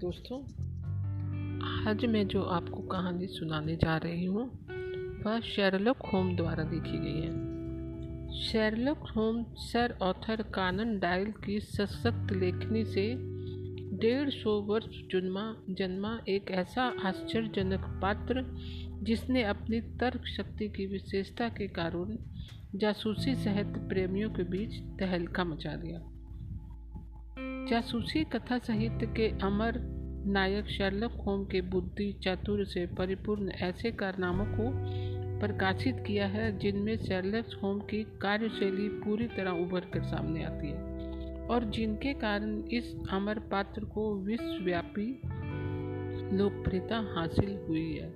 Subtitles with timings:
[0.00, 0.38] दोस्तों?
[1.90, 4.66] आज मैं जो आपको कहानी सुनाने जा रही हूँ,
[5.22, 7.32] वह शेरलॉक होम द्वारा लिखी गई है।
[8.40, 13.14] शेरलॉक होम सर ऑथर कानन डायल की सशक्त लेखनी से
[13.96, 18.44] डेढ़ सौ वर्ष जन्मा जन्मा एक ऐसा आश्चर्यजनक पात्र,
[19.02, 22.16] जिसने अपनी तर्क शक्ति की विशेषता के कारण
[22.78, 26.00] जासूसी सहित प्रेमियों के बीच तहलका मचा दिया।
[27.70, 34.44] जासूसी कथा साहित्य के अमर नायक शर्लक होम के बुद्धि चातुर्य से परिपूर्ण ऐसे कारनामों
[34.44, 34.72] को
[35.40, 40.90] प्रकाशित किया है, जिनमें शर्लक होम की कार्यशैली पूरी तरह उभर कर सामने आती है।
[41.46, 45.20] और जिनके कारण इस अमर पात्र को विश्वव्यापी
[46.36, 48.14] लोकप्रियता हासिल हुई है।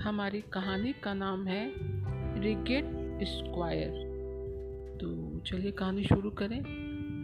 [0.00, 1.72] हमारी कहानी का नाम है
[2.40, 2.84] रिगेट
[3.22, 4.08] स्क्वायर।
[5.00, 6.60] तो चलिए कहानी शुरू करें।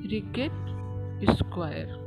[0.09, 0.51] Reigate
[1.37, 2.04] Squire.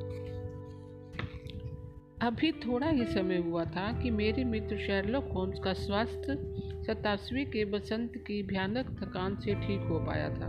[2.21, 6.35] अभी थोड़ा ही समय हुआ था कि मेरे मित्र शेरलॉक होम्स का स्वास्थ्य
[6.83, 10.47] सतासवीं के बसंत की भयानक थकान से ठीक हो पाया था।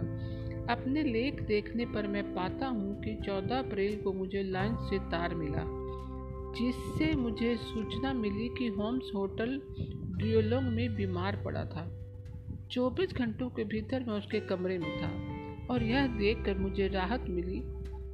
[0.72, 5.34] अपने लेख देखने पर मैं पाता हूँ कि 14 अप्रैल को मुझे लाइन से तार
[5.34, 5.64] मिला,
[6.58, 9.60] जिससे मुझे सूचना मिली कि होम्स होटल
[10.18, 11.88] ड्रियोलोंग में बीमार पड़ा था।
[12.70, 15.10] 24 घंटों के भीतर मैं उसके कमरे में था
[15.74, 17.60] और यह देखकर मुझे राहत मिली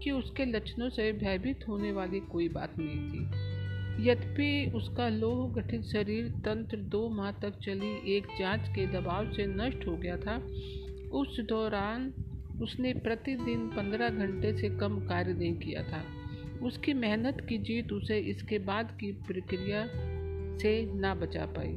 [0.02, 3.54] कि उसके लक्षणों से भयभीत होने वाली कोई बात नहीं थी।
[4.10, 9.46] यद्यपि उसका लोह गठित शरीर तंत्र दो माह तक चली एक जाँच के दबाव से
[9.46, 10.36] नष्ट हो गया था,
[11.12, 12.12] उस दौरान
[12.62, 16.04] उसने प्रतिदिन पंद्रह घंटे से कम कार्य नहीं किया था।
[16.62, 19.86] उसकी मेहनत की जीत उसे इसके बाद की प्रक्रिया
[20.58, 21.76] से ना बचा पाई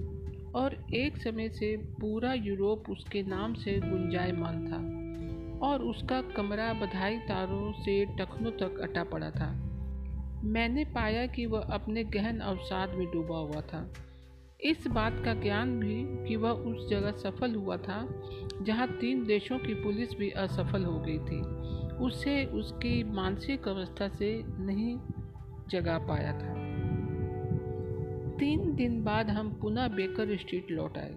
[0.56, 4.97] और एक समय से पूरा यूरोप उसके नाम से गुंजायमान था।
[5.62, 9.64] और उसका कमरा बधाई तारों से टखनों तक अटा पड़ा था।
[10.44, 13.94] मैंने पाया कि वह अपने गहन अवसाद में डूबा हुआ था।
[14.62, 18.24] इस बात का ज्ञान भी कि वह उस जगह सफल हुआ था,
[18.62, 21.42] जहाँ तीन देशों की पुलिस भी असफल हो गई थी।
[21.96, 25.00] उसे उसकी मानसिक अवस्था से नहीं
[25.70, 26.68] जगा पाया था।
[28.38, 31.16] तीन दिन बाद हम पुनः बेकर स्ट्रीट लौट आए।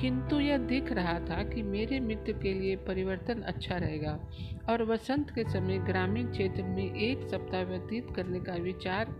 [0.00, 4.18] किंतु यह दिख रहा था कि मेरे मित्र के लिए परिवर्तन अच्छा रहेगा,
[4.70, 9.14] और वसंत के समय ग्रामीण क्षेत्र में एक सप्ताह व्यतीत करने का विचार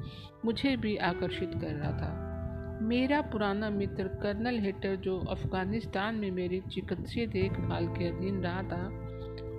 [0.45, 6.61] मुझे भी आकर्षित कर रहा था। मेरा पुराना मित्र कर्नल हेटर जो अफ़गानिस्तान में मेरी
[6.61, 8.85] चिकित्सीय देखभाल के अधीन रहा था,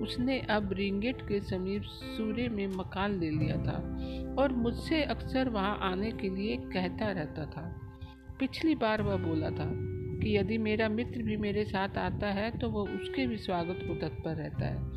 [0.01, 3.77] उसने अब रिंगेट के समीप सूर्य में मकान ले लिया था
[4.41, 7.69] और मुझसे अक्सर वहाँ आने के लिए कहता रहता था।
[8.39, 12.69] पिछली बार वह बोला था कि यदि मेरा मित्र भी मेरे साथ आता है तो
[12.69, 14.89] वह उसके भी स्वागत को तत्पर रहता है।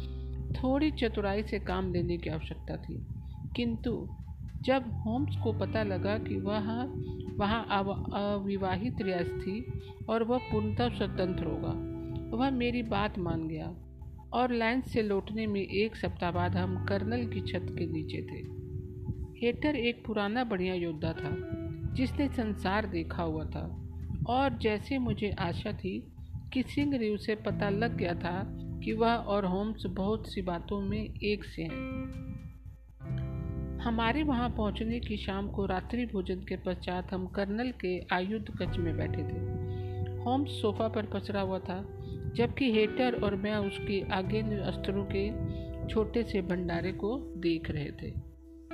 [0.53, 3.07] थोड़ी चतुराई से काम लेने की आवश्यकता थी।
[3.57, 4.09] किंतु
[4.63, 6.85] जब होम्स को पता लगा कि वह,
[7.37, 9.65] वहाँ अविवाहित रियाज थी
[10.09, 11.73] और वह पूर्णतः स्वतंत्र होगा,
[12.37, 13.75] वह मेरी बात मान गया
[14.33, 18.63] और लाइन से लौटने में एक सप्ताह बाद हम कर्नल की छत के नीचे थे।
[19.47, 21.37] हेटर एक पुराना बढ़िया योद्धा था,
[21.95, 23.82] जिसने संसार देखा हुआ था।
[24.27, 26.13] और जैसे मुझे आशा थी
[26.53, 28.45] कि सिंह री उसे पता लग गया था
[28.85, 32.23] कि वह और होम्स बहुत सी बातों में एक से हैं।
[33.83, 38.77] हमारे वहाँ पहुँचने की शाम को रात्रि भोजन के पश्चात हम कर्नल के आयुध कक्ष
[38.77, 39.63] में बैठे थे।
[40.23, 41.85] होम्स सोफा पर पसरा हुआ था,
[42.35, 45.31] जबकि हेटर और मैं उसके आगे अस्त्रों के
[45.89, 48.11] छोटे से भंडारे को देख रहे थे।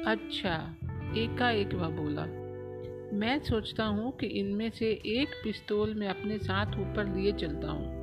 [0.06, 0.76] अच्छा
[1.16, 2.47] एकाएक वह बोला
[3.12, 7.98] मैं सोचता हूँ कि इनमें से एक पिस्तौल मैं अपने साथ ऊपर लिए चलता हूँ।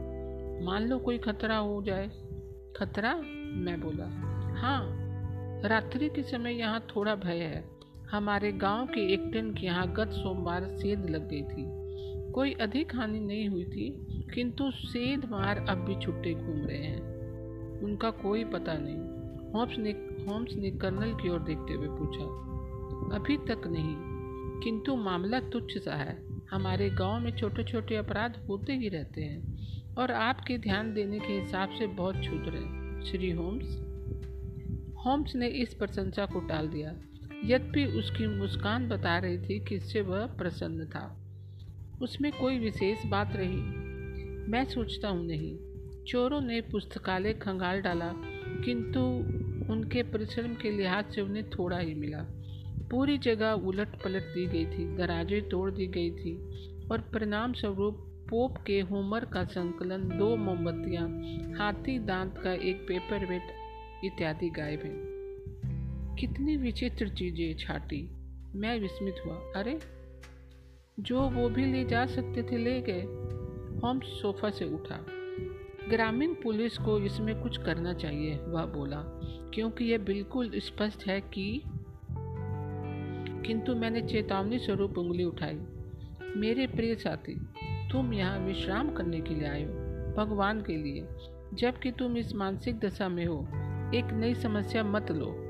[0.65, 2.07] मान लो कोई खतरा हो जाए।
[2.77, 3.15] खतरा?
[3.53, 4.05] मैं बोला।
[4.59, 5.05] हाँ।
[5.65, 7.69] रात्रि के समय यहाँ थोड़ा भय है।
[8.11, 11.85] हमारे गाँव के एक टन के यहाँ गत सोमवार सेंध लग गई थी।
[12.31, 17.01] कोई अधिक हानि नहीं हुई थी, किंतु सेंध मार अब भी छुट्टे घूम रहे हैं।
[17.81, 18.97] उनका कोई पता नहीं।
[19.51, 19.91] होम्स ने
[20.25, 22.23] होम्स ने कर्नल की ओर देखते हुए पूछा।
[23.15, 24.14] अभी तक नहीं।
[24.63, 29.57] किंतु मामला तुच्छ सा है। हमारे गाँव में छोटे छोटे अपराध होते ही रहते हैं
[29.97, 33.77] और आपके ध्यान देने के हिसाब से बहुत छूट रहे श्री होम्स?
[35.05, 36.95] होम्स ने इस प्रशंसा को टाल दिया।
[37.45, 41.21] यद्यपि उसकी मुस्कान बता रही थी कि इससे वह प्रसन्न था।
[42.01, 43.85] उसमें कोई विशेष बात रही।
[44.51, 45.57] मैं सोचता हूँ नहीं।
[46.03, 48.13] चोरों ने पुस्तकालय खंगाल डाला,
[48.65, 48.99] किंतु
[49.73, 52.25] उनके परिश्रम के लिहाज से उन्हें थोड़ा ही मिला।
[52.91, 56.35] पूरी जगह उलट पलट दी गई थी दराजें तोड़ दी गई थी
[56.91, 61.09] और परिणाम स्वरूप पोप के होमर का संकलन दो मोमबत्तियाँ,
[61.57, 63.41] हाथी दांत का एक पेपर वेट
[64.03, 65.15] इत्यादि गायब हैं।
[66.19, 68.09] कितनी विचित्र चीज़ें छाटी।
[68.55, 69.79] मैं विस्मित हुआ। अरे,
[70.99, 73.01] जो वो भी ले जा सकते थे ले गए।
[73.79, 75.05] होम्स सोफा से उठा।
[75.89, 79.03] ग्रामीण पुलिस को इसमें कुछ करना चाहिए, वह बोला,
[79.53, 81.61] क्योंकि यह बिल्कुल स्पष्ट है कि
[83.45, 85.59] किंतु मैंने चेतावनी स्वरूप उंगली उठाई।
[86.37, 87.35] मेरे प्रिय साथी,
[87.91, 89.73] तुम यहाँ विश्राम करने के लिए आए हो,
[90.17, 91.07] भगवान के लिए।
[91.53, 93.47] जबकि तुम इस मानसिक दशा में हो,
[93.97, 95.41] एक नई समस्या मत लो।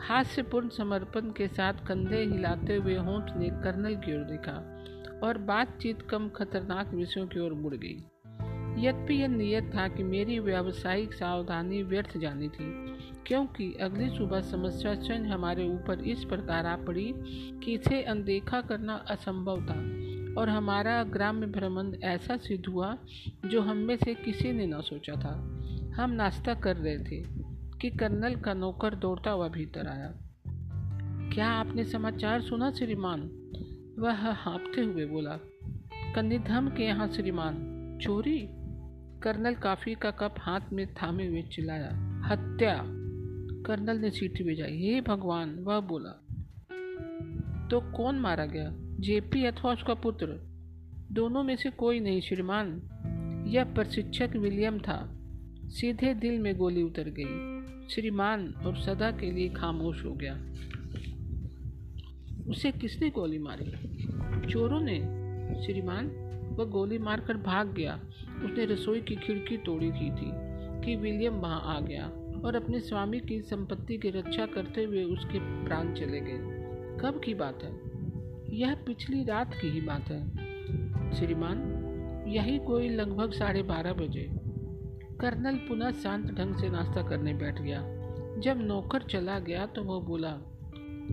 [0.00, 4.84] हास्यपूर्ण समर्पण के साथ कंधे हिलाते हुए होंठ ने कर्नल की ओर देखा
[5.24, 8.04] और बातचीत कम खतरनाक विषयों की ओर मुड़ गई।
[8.84, 12.95] यद्यपि यह नियत था कि मेरी व्यावसायिक सावधानी व्यर्थ जानी थी
[13.26, 17.14] क्योंकि अगली सुबह समस्या चंद हमारे ऊपर इस प्रकार आ पड़ी
[17.64, 20.06] कि इसे अनदेखा करना असंभव था
[20.40, 22.98] और हमारा ग्राम्य भ्रमण ऐसा सिद्ध हुआ
[23.46, 25.60] जो हम में से किसी ने न सोचा था।
[25.94, 27.22] हम नाश्ता कर रहे थे
[27.80, 30.14] कि कर्नल का नौकर दौड़ता हुआ भीतर आया।
[31.34, 33.20] क्या आपने समाचार सुना, श्रीमान?
[33.98, 35.38] वह हाँपते हुए बोला,
[36.14, 37.54] कन्नीधम के यहाँ, श्रीमान,
[38.02, 38.48] चोरी?
[39.22, 43.02] कर्नल काफ़ी का कप हाथ में थामे हुए चिल्लाया, हत्या!
[43.66, 46.22] कर्नल ने सीटी बजाई हे भगवान, वह बोला
[47.70, 48.72] तो कौन मारा गया?
[48.76, 50.26] जेपी अथवा उसका पुत्र?
[51.12, 52.82] दोनों में से कोई नहीं, श्रीमान।
[53.48, 55.18] यह प्रशिक्षक विलियम था।
[55.64, 57.56] सीधे दिल में गोली उतर गई।
[57.88, 60.34] श्रीमान और सदा के लिए खामोश हो गया।
[62.50, 63.64] उसे किसने गोली मारी?
[64.52, 64.98] चोरों ने?
[65.66, 66.06] श्रीमान,
[66.58, 67.96] वह गोली मारकर भाग गया।
[68.44, 70.30] उसने रसोई की खिड़की तोड़ी की थी
[70.86, 72.12] कि विलियम वहाँ आ गया।
[72.46, 76.38] और अपने स्वामी की संपत्ति की रक्षा करते हुए उसके प्राण चले गए।
[77.00, 77.72] कब की बात है?
[78.58, 80.20] यह पिछली रात की ही बात है।
[81.12, 81.58] श्रीमान,
[82.28, 84.28] यही कोई लगभग साढ़े बारह बजे।
[85.20, 87.80] कर्नल पुनः शांत ढंग से नाश्ता करने बैठ गया।
[88.38, 90.30] जब नौकर चला गया तो वह बोला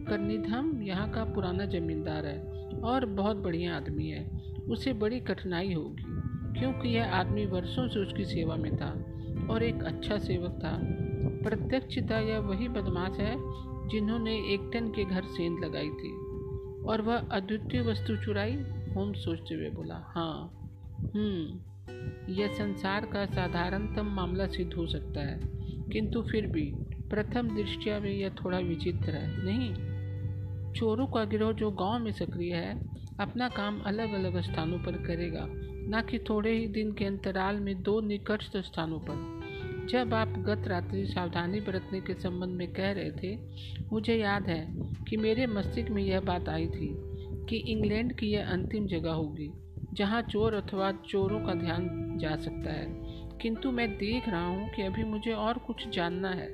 [0.10, 2.40] कर्निधम यहाँ का पुराना जमींदार है
[2.82, 4.30] और बहुत बढ़िया आदमी है।
[4.70, 6.04] उसे बड़ी कठिनाई होगी,
[6.60, 8.92] क्योंकि यह आदमी वर्षों से उसकी सेवा में था
[9.50, 10.74] और एक अच्छा सेवक था।
[11.44, 13.36] प्रत्यक्षता यह वही बदमाश है
[13.90, 16.12] जिन्होंने एकटन के घर सेंध लगाई थी।
[16.84, 18.56] और वह अद्वितीय वस्तु चुराई,
[18.95, 20.51] होम सोचते हुए बोला हाँ
[21.16, 25.40] हम्म यह संसार का साधारणतम मामला सिद्ध हो सकता है,
[25.92, 26.74] किंतु फिर भी
[27.10, 29.74] प्रथम दृष्टिया में यह थोड़ा विचित्र है, नहीं?
[30.74, 32.81] चोरों का गिरोह जो गाँव में सक्रिय है,
[33.19, 35.46] अपना काम अलग अलग स्थानों पर करेगा,
[35.89, 39.43] न कि थोड़े ही दिन के अंतराल में दो निकटस्थ स्थानों पर।
[39.90, 43.38] जब आप गत रात्रि सावधानी बरतने के संबंध में कह रहे थे,
[43.92, 44.68] मुझे याद है
[45.10, 46.96] कि मेरे मस्तिष्क में यह बात आई थी
[47.50, 49.52] कि इंग्लैंड की यह अंतिम जगह होगी,
[49.94, 52.88] जहाँ चोर अथवा चोरों का ध्यान जा सकता है।
[53.42, 56.54] किंतु मैं देख रहा हूँ कि अभी मुझे और कुछ जानना है।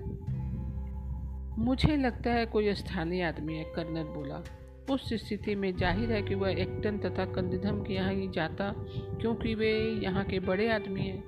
[1.60, 4.44] मुझे लगता है कोई स्थानीय आदमी है, कर्नल बोला।
[4.92, 8.74] उस स्थिति में ज़ाहिर है कि वह एक्टन तथा कंदिधम के यहाँ ही जाता,
[9.22, 9.72] क्योंकि वे
[10.04, 11.24] यहाँ के बड़े आदमी हैं,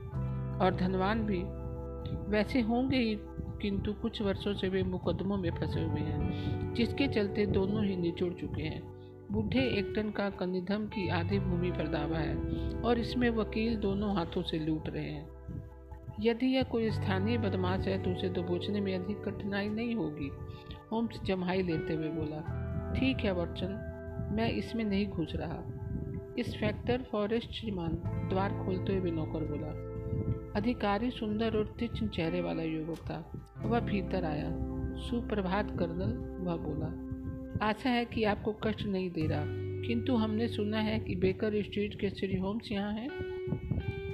[0.58, 1.61] और धनवान भी।
[2.10, 3.18] वैसे होंगे ही,
[3.62, 8.34] किंतु कुछ वर्षों से वे मुकदमों में फंसे हुए हैं, जिसके चलते दोनों ही निचुड़
[8.34, 8.82] चुके हैं।
[9.32, 12.36] बूढ़े एकटन का कनिधम की आधी भूमि पर दावा है,
[12.82, 15.30] और इसमें वकील दोनों हाथों से लूट रहे हैं।
[16.20, 20.32] यदि यह कोई स्थानीय बदमाश है तो उसे दबोचने में अधिक कठिनाई नहीं होगी,
[20.92, 22.42] होम्स जमाई लेते हुए बोला।
[23.00, 23.88] ठीक है, वॉटसन,
[24.32, 25.64] मैं इसमें नहीं घुस रहा।
[26.40, 27.94] इस फैक्टर फॉरेस्ट श्रीमान
[28.30, 29.91] द्वार खोलते हुए नौकर बोला।
[30.56, 34.50] अधिकारी सुंदर और तीक्ष्ण चेहरे वाला युवक था। वह भीतर आया।
[34.98, 37.12] सुप्रभात, कर्नल, वह बोला,
[37.66, 39.44] आशा है कि आपको कष्ट नहीं दे रहा।
[39.88, 43.10] किंतु हमने सुना है कि बेकर स्ट्रीट के श्री होम्स यहाँ हैं।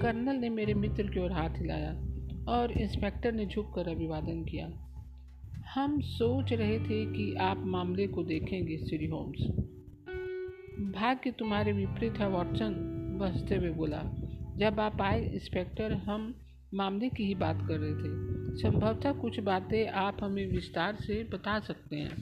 [0.01, 1.91] कर्नल ने मेरे मित्र की ओर हाथ हिलाया
[2.47, 4.69] और इंस्पेक्टर ने झुककर अभिवादन किया।
[5.75, 9.47] हम सोच रहे थे कि आप मामले को देखेंगे, श्री होम्स।
[10.79, 12.73] भाग्य तुम्हारे विपरीत है, वॉटसन,
[13.21, 14.03] बसते हुए बोला।
[14.57, 16.35] जब आप आए इंस्पेक्टर हम
[16.73, 21.59] मामले की ही बात कर रहे थे। संभवतः कुछ बातें आप हमें विस्तार से बता
[21.59, 22.15] सकते हैं।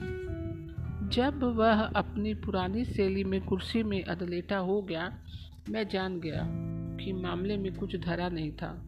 [1.12, 5.18] जब वह अपनी पुरानी शैली में कुर्सी में अदलेटा हो गया,
[5.68, 6.42] मैं जान गया
[7.04, 8.86] कि मामले में कुछ धरा नहीं था।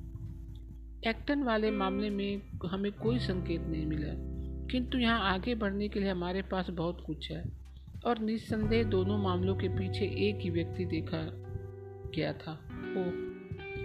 [1.06, 4.12] एक्टन वाले मामले में हमें कोई संकेत नहीं मिला।
[4.66, 7.44] किंतु यहाँ आगे बढ़ने के लिए हमारे पास बहुत कुछ है
[8.06, 11.18] और निस्संदेह दोनों मामलों के पीछे एक ही व्यक्ति देखा
[12.16, 13.27] गया था। ओ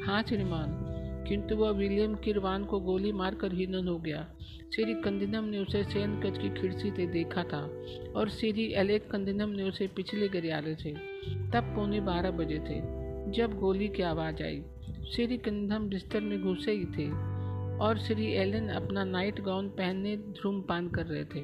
[0.06, 0.70] हाँ श्रीमान।
[1.30, 4.28] किंतु वह विलियम किरवान को गोली मारकर हीनन हो गया।
[4.76, 7.84] श्री कंदिनम ने उसे सैन कच की खिड़की से देखा था
[8.16, 10.94] और श्री एलेक कंदिनम ने उसे पिछले गरियाले से।
[11.54, 12.82] तब पौने बारह बजे थे,
[13.32, 14.64] जब गोली की आवाज़ आई।
[15.16, 17.12] श्री कंदिनम बिस्तर में घुसे ही थे
[17.78, 21.42] और श्री एलन अपना नाइट गाउन पहनने धूमपान कर रहे थे।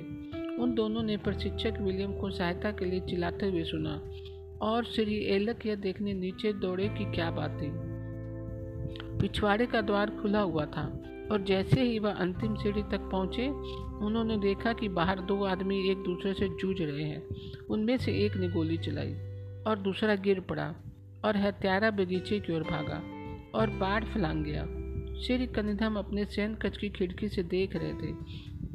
[0.57, 4.11] उन दोनों ने प्रशिक्षक विलियम को सहायता के लिए चिल्लाते हुए सुना
[4.61, 7.88] और श्री एलक यह देखने नीचे दौड़े कि क्या बात थी।
[9.21, 10.85] पिछवाड़े का द्वार खुला हुआ था
[11.31, 13.47] और जैसे ही वह अंतिम सीढ़ी तक पहुँचे,
[14.05, 17.23] उन्होंने देखा कि बाहर दो आदमी एक दूसरे से जूझ रहे हैं।
[17.69, 19.13] उनमें से एक ने गोली चलाई
[19.67, 20.75] और दूसरा गिर पड़ा
[21.25, 23.01] और हत्यारा बगीचे की ओर भागा
[23.59, 24.65] और बाढ़ फैलांग गया।
[25.21, 28.11] श्री कनिधम अपने सैन कच की खिड़की से देख रहे थे।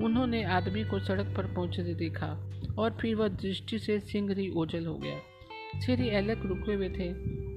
[0.04, 2.26] उन्होंने आदमी को सड़क पर पहुँचते देखा
[2.78, 5.18] और फिर वह दृष्टि से सिंगरी ओझल हो गया।
[5.80, 7.12] श्री एलक रुके हुए थे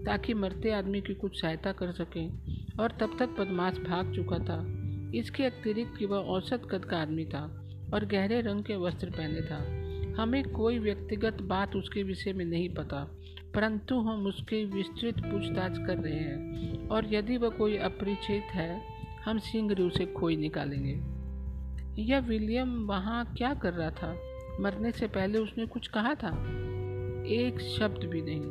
[0.05, 4.65] ताकि मरते आदमी की कुछ सहायता कर सकें। और तब तक बदमाश भाग चुका था।
[5.15, 9.41] इसके अतिरिक्त कि वह औसत कद का आदमी था और गहरे रंग के वस्त्र पहने
[9.41, 9.87] था।
[10.21, 13.11] हमें कोई व्यक्तिगत बात उसके विषय में नहीं पता,
[13.55, 18.81] परंतु हम उसकी विस्तृत पूछताछ कर रहे हैं और यदि वह कोई अपरिचित है,
[19.25, 20.99] हम शीघ्र उसे खोई निकालेंगे।
[22.01, 24.17] यह विलियम वहाँ क्या कर रहा था?
[24.59, 26.29] मरने से पहले उसने कुछ कहा था?
[27.27, 28.41] एक शब्द भी नहीं।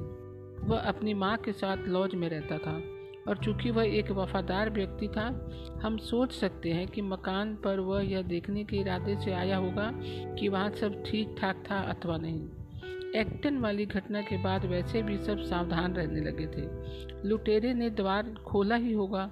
[0.68, 2.95] वह अपनी माँ के साथ लॉज में रहता था।
[3.28, 5.50] और चूँकि वह एक वफादार व्यक्ति था,
[5.82, 9.90] हम सोच सकते हैं कि मकान पर वह यह देखने के इरादे से आया होगा
[10.34, 12.48] कि वहाँ सब ठीक ठाक था अथवा नहीं।
[13.20, 16.68] एक्टन वाली घटना के बाद वैसे भी सब सावधान रहने लगे थे।
[17.28, 19.26] लुटेरे ने द्वार खोला ही होगा,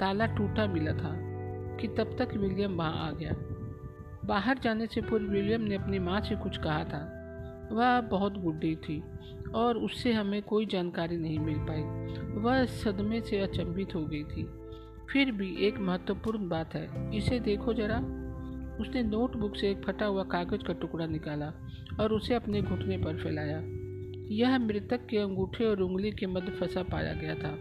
[0.00, 1.16] ताला टूटा मिला था
[1.76, 3.34] कि तब तक विलियम वहाँ आ गया।
[4.24, 7.18] बाहर जाने से पूर्व विलियम ने अपनी माँ से कुछ कहा था।
[7.72, 9.02] वह बहुत बुढ़ी थी।
[9.54, 11.80] और उससे हमें कोई जानकारी नहीं मिल पाई।
[12.42, 14.44] वह सदमे से अचंभित हो गई थी।
[15.12, 17.98] फिर भी एक महत्वपूर्ण बात है, इसे देखो जरा।
[18.80, 21.52] उसने नोटबुक से एक फटा हुआ कागज़ का टुकड़ा निकाला
[22.00, 23.62] और उसे अपने घुटने पर फैलाया।
[24.34, 27.58] यह मृतक के अंगूठे और उंगली के मध्य फंसा पाया गया था।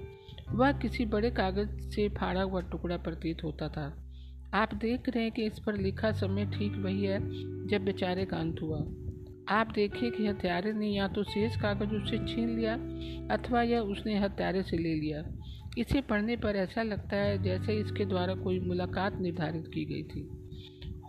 [0.51, 3.97] वह किसी बड़े कागज़ से फाड़ा हुआ टुकड़ा प्रतीत होता था।
[4.53, 7.19] आप देख रहे हैं कि इस पर लिखा समय ठीक वही है
[7.67, 8.79] जब बेचारे का अंत हुआ।
[9.51, 12.73] आप देखिए कि हत्यारे ने या तो शेष कागज़ उससे छीन लिया
[13.35, 15.23] अथवा यह उसने हत्यारे से ले लिया।
[15.77, 20.29] इसे पढ़ने पर ऐसा लगता है जैसे इसके द्वारा कोई मुलाकात निर्धारित की गई थी।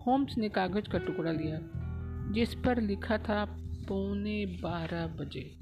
[0.06, 1.58] होम्स ने कागज़ का टुकड़ा लिया,
[2.32, 3.44] जिस पर लिखा था,
[3.88, 5.58] पौने बारह बजे।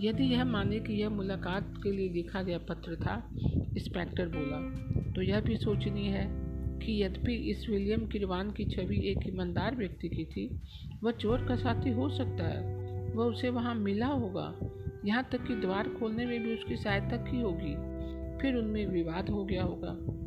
[0.00, 3.30] यदि यह माने कि यह मुलाकात के लिए लिखा गया पत्र था,
[3.76, 6.43] इंस्पेक्टर बोला तो यह भी सोचनीय है।
[6.86, 10.60] कि यद्यपि इस विलियम किरवान की छवि एक ईमानदार व्यक्ति की थी,
[11.02, 14.58] वह चोर का साथी हो सकता है। वह उसे वहाँ मिला होगा।
[15.04, 17.94] यहाँ तक कि द्वार खोलने में भी उसकी सहायता की होगी।
[18.38, 20.24] फिर उनमें विवाद हो गया होगा।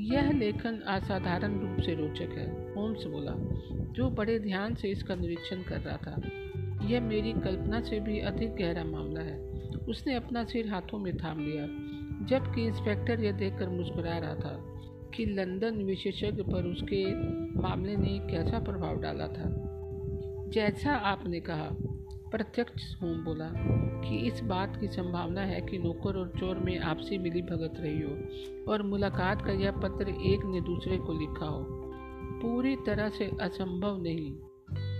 [0.00, 3.34] यह लेखन असाधारण रूप से रोचक है, होम्स बोला।
[3.92, 6.22] जो बड़े ध्यान से इसका निरीक्षण कर रहा था।
[6.86, 9.50] यह मेरी कल्पना से भी अधिक गहरा मामला है।
[9.88, 11.66] उसने अपना सिर हाथों में थाम लिया,
[12.26, 14.69] जबकि इंस्पेक्टर यह देखकर मुस्कुरा रहा था।
[15.14, 17.04] कि लंदन विशेषज्ञ पर उसके
[17.60, 19.48] मामले ने कैसा प्रभाव डाला था?
[20.48, 21.68] जैसा आपने कहा,
[22.30, 23.48] प्रत्यक्ष होम बोला
[24.00, 28.00] कि इस बात की संभावना है कि नौकर और चोर में आपसी मिली भगत रही
[28.00, 31.66] हो और मुलाकात का यह पत्र एक ने दूसरे को लिखा हो।
[32.42, 34.32] पूरी तरह से असंभव नहीं,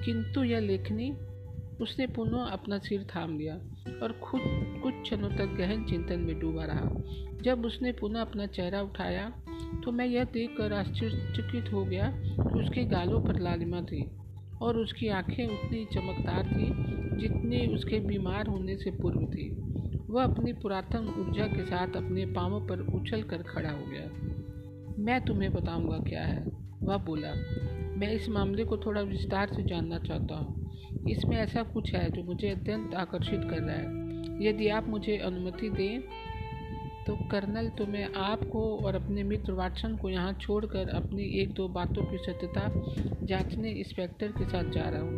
[0.05, 1.11] किंतु यह लेखनी
[1.81, 3.55] उसने पुनः अपना सिर थाम लिया
[4.03, 4.41] और खुद
[4.83, 6.91] कुछ क्षणों तक गहन चिंतन में डूबा रहा।
[7.43, 9.33] जब उसने पुनः अपना चेहरा उठाया
[9.85, 14.11] तो मैं यह देखकर आश्चर्यचकित हो गया कि उसके गालों पर लालिमा थी
[14.63, 16.91] और उसकी आँखें उतनी चमकदार थी
[17.21, 19.57] जितनी उसके बीमार होने से पूर्व थी।
[20.11, 24.31] वह अपनी पुरातन ऊर्जा के साथ अपने पाँवों पर उछल कर खड़ा हो गया।
[24.99, 26.45] मैं तुम्हें बताऊँगा क्या है?
[26.83, 27.33] वह बोला,
[27.97, 30.71] मैं इस मामले को थोड़ा विस्तार से जानना चाहता हूँ।
[31.11, 34.01] इसमें ऐसा कुछ है जो मुझे अत्यंत आकर्षित कर रहा है।
[34.47, 36.01] यदि आप मुझे अनुमति दें
[37.11, 41.69] तो कर्नल तो मैं आपको और अपने मित्र वाटसन को यहाँ छोड़कर अपनी एक दो
[41.69, 42.71] बातों की सत्यता
[43.23, 45.13] जांचने इंस्पेक्टर के साथ जा रहा हूँ।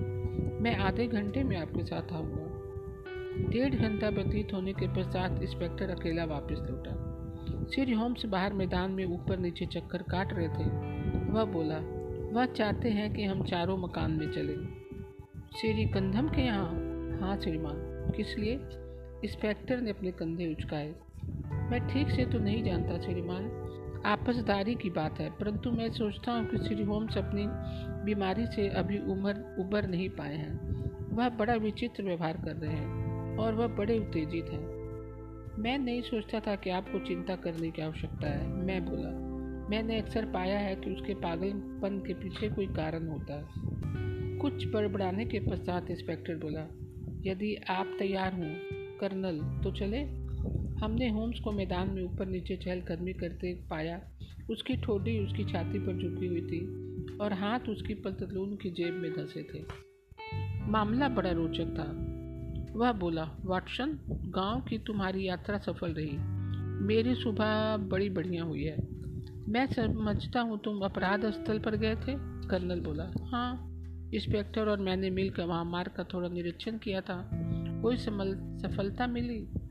[0.60, 6.24] मैं आधे घंटे में आपके साथ आऊँगा। डेढ़ घंटा व्यतीत होने के पश्चात इंस्पेक्टर अकेला
[6.24, 6.92] वापस लौटा।
[7.74, 10.64] श्री होम्स बाहर मैदान में ऊपर नीचे चक्कर काट रहे थे।
[11.32, 11.78] वह बोला,
[12.32, 14.68] वह चाहते हैं कि हम चारों मकान में चलें।
[15.60, 16.70] श्री कंधम के यहाँ?
[17.20, 18.54] हाँ श्रीमान। किस लिए?
[19.24, 20.94] इंस्पेक्टर ने अपने कंधे उचकाए।
[21.70, 23.50] मैं ठीक से तो नहीं जानता श्रीमान,
[24.06, 27.46] आपसदारी की बात है, परंतु मैं सोचता हूँ कि श्री होम्स अपनी
[28.04, 30.72] बीमारी से अभी उम्र, उबर नहीं पाए हैं।
[31.16, 34.82] वह बड़ा विचित्र व्यवहार कर रहे हैं और वह बड़े उत्तेजित हैं।
[35.58, 39.32] मैं नहीं सोचता था कि आपको चिंता करने की आवश्यकता है, मैं बोला।
[39.70, 43.44] मैंने अक्सर पाया है कि उसके पागलपन के पीछे कोई कारण होता है।
[44.38, 46.60] कुछ बड़बड़ाने के पश्चात इंस्पेक्टर बोला,
[47.30, 48.54] यदि आप तैयार हों,
[48.98, 50.21] कर्नल तो चले?
[50.82, 54.00] हमने होम्स को मैदान में ऊपर नीचे चहलकदमी करते पाया।
[54.50, 56.60] उसकी ठोडी उसकी छाती पर झुकी हुई थी
[57.16, 59.64] और हाथ उसकी पतलून की जेब में धंसे थे।
[60.70, 62.12] मामला बड़ा रोचक था।
[62.78, 66.16] वह बोला, वाटसन, गाँव की तुम्हारी यात्रा सफल रही।
[66.86, 68.76] मेरी सुबह बड़ी बढ़िया हुई है।
[69.48, 72.14] मैं समझता हूँ तुम अपराध स्थल पर गए थे।
[72.48, 73.68] कर्नल बोला हाँ
[74.14, 77.30] इंस्पेक्टर और मैंने मिलकर वहाँ मार्ग का थोड़ा निरीक्षण किया था।
[77.82, 79.61] कोई सफलता मिली?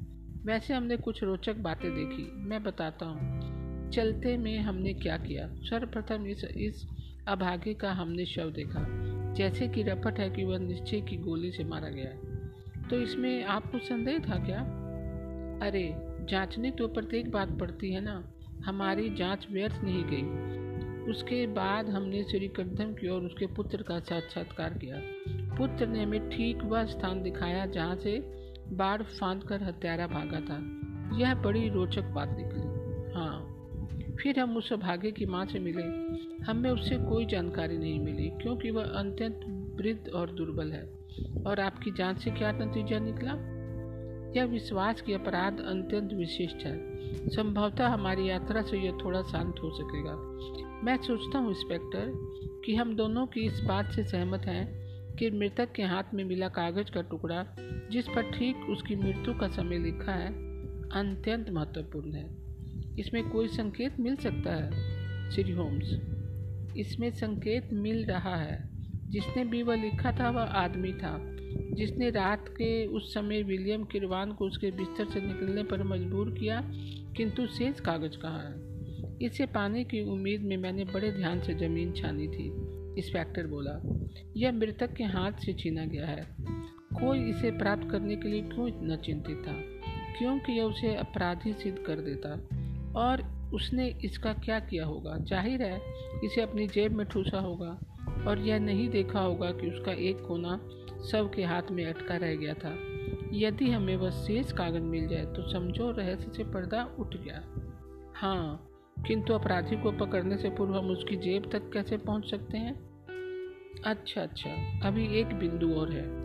[0.46, 3.52] वैसे हमने कुछ रोचक बातें देखी। मैं बताता हूँ,
[3.92, 5.48] चलते में हमने क्या किया?
[5.48, 6.88] सर्वप्रथम इस इस
[7.28, 8.86] अभागे का हमने शव देखा।
[9.34, 12.12] जैसे कि रपट है कि वह निश्चय की गोली से मारा गया।
[12.90, 14.60] तो इसमें आपको संदेह था क्या?
[15.68, 15.96] अरे,
[16.30, 18.32] जांचने तो प्रत्येक बात पड़ती है ना।
[18.66, 20.52] हमारी जाँच व्यर्थ नहीं गई।
[21.12, 24.96] उसके बाद हमने श्री कदम की और उसके पुत्र का साक्षात्कार किया।
[25.58, 30.82] पुत्र ने हमें ठीक वह स्थान दिखाया जहाँ से बाढ़ फांद कर हत्यारा भागा था।
[31.18, 32.82] यह बड़ी रोचक बात निकली।
[33.14, 33.48] हाँ।
[34.22, 35.84] फिर हम उस भाग्य की माँ से मिले।
[36.46, 39.40] हमें उससे कोई जानकारी नहीं मिली, क्योंकि वह अत्यंत
[39.76, 40.90] वृद्ध और दुर्बल है।
[41.48, 43.32] और आपकी जाँच से क्या नतीजा निकला?
[44.38, 46.92] यह विश्वास की अपराध अत्यंत विशिष्ट है।
[47.30, 50.14] संभवतः हमारी यात्रा से यह थोड़ा शांत हो सकेगा।
[50.84, 52.12] मैं सोचता हूँ, इंस्पेक्टर,
[52.66, 54.81] कि हम दोनों की इस बात से सहमत हैं
[55.20, 57.56] कि मृतक के हाथ में मिला कागज़ का टुकड़ा,
[57.92, 60.28] जिस पर ठीक उसकी मृत्यु का समय लिखा है,
[60.90, 62.42] अत्यंत महत्वपूर्ण है।
[63.00, 64.72] इसमें कोई संकेत मिल सकता है?
[65.32, 66.00] श्री होम्स,
[66.78, 68.70] इसमें संकेत मिल रहा है।
[69.10, 71.18] जिसने भी वह लिखा था, वह आदमी था।
[71.74, 76.62] जिसने रात के उस समय विलियम किरवान को उसके बिस्तर से निकलने पर मजबूर किया,
[77.18, 78.72] किंतु शेष कागज़ कहाँ है?
[79.22, 82.61] इसे पाने की उम्मीद में मैंने बड़े ध्यान से ज़मीन छानी थी।
[82.98, 83.82] इंस्पेक्टर बोला,
[84.38, 86.36] यह मृतक के हाथ से छीना गया है।
[87.00, 89.54] कोई इसे प्राप्त करने के लिए क्यों इतना चिंतित था?
[90.20, 92.30] क्योंकि यह उसे अपराधी सिद्ध कर देता।
[93.00, 95.18] और उसने इसका क्या किया होगा?
[95.18, 95.82] ज़ाहिर है,
[96.24, 97.80] इसे अपनी जेब में ठूसा होगा।
[98.28, 100.70] और यह नहीं देखा होगा कि उसका एक कोना
[101.12, 102.78] सब के हाथ में अटका रह गया था।
[103.34, 107.44] यदि हमें वह शेष कागज़ मिल जाए तो समझो रहस्य से पर्दा उठ गया।
[108.16, 108.71] हाँ
[109.08, 112.92] किंतु अपराधी को पकड़ने से पूर्व हम उसकी जेब तक कैसे पहुँच सकते हैं?
[113.86, 114.50] अच्छा अच्छा
[114.88, 116.22] अभी एक बिंदु और है।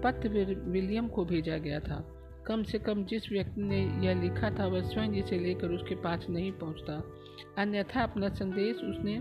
[0.00, 0.28] पत्र
[0.68, 2.16] विलियम को भेजा गया था।
[2.46, 6.26] कम से कम जिस व्यक्ति ने यह लिखा था, वह स्वयं इसे लेकर उसके पास
[6.30, 7.12] नहीं पहुँचता।
[7.58, 9.20] अन्यथा अपना संदेश उसने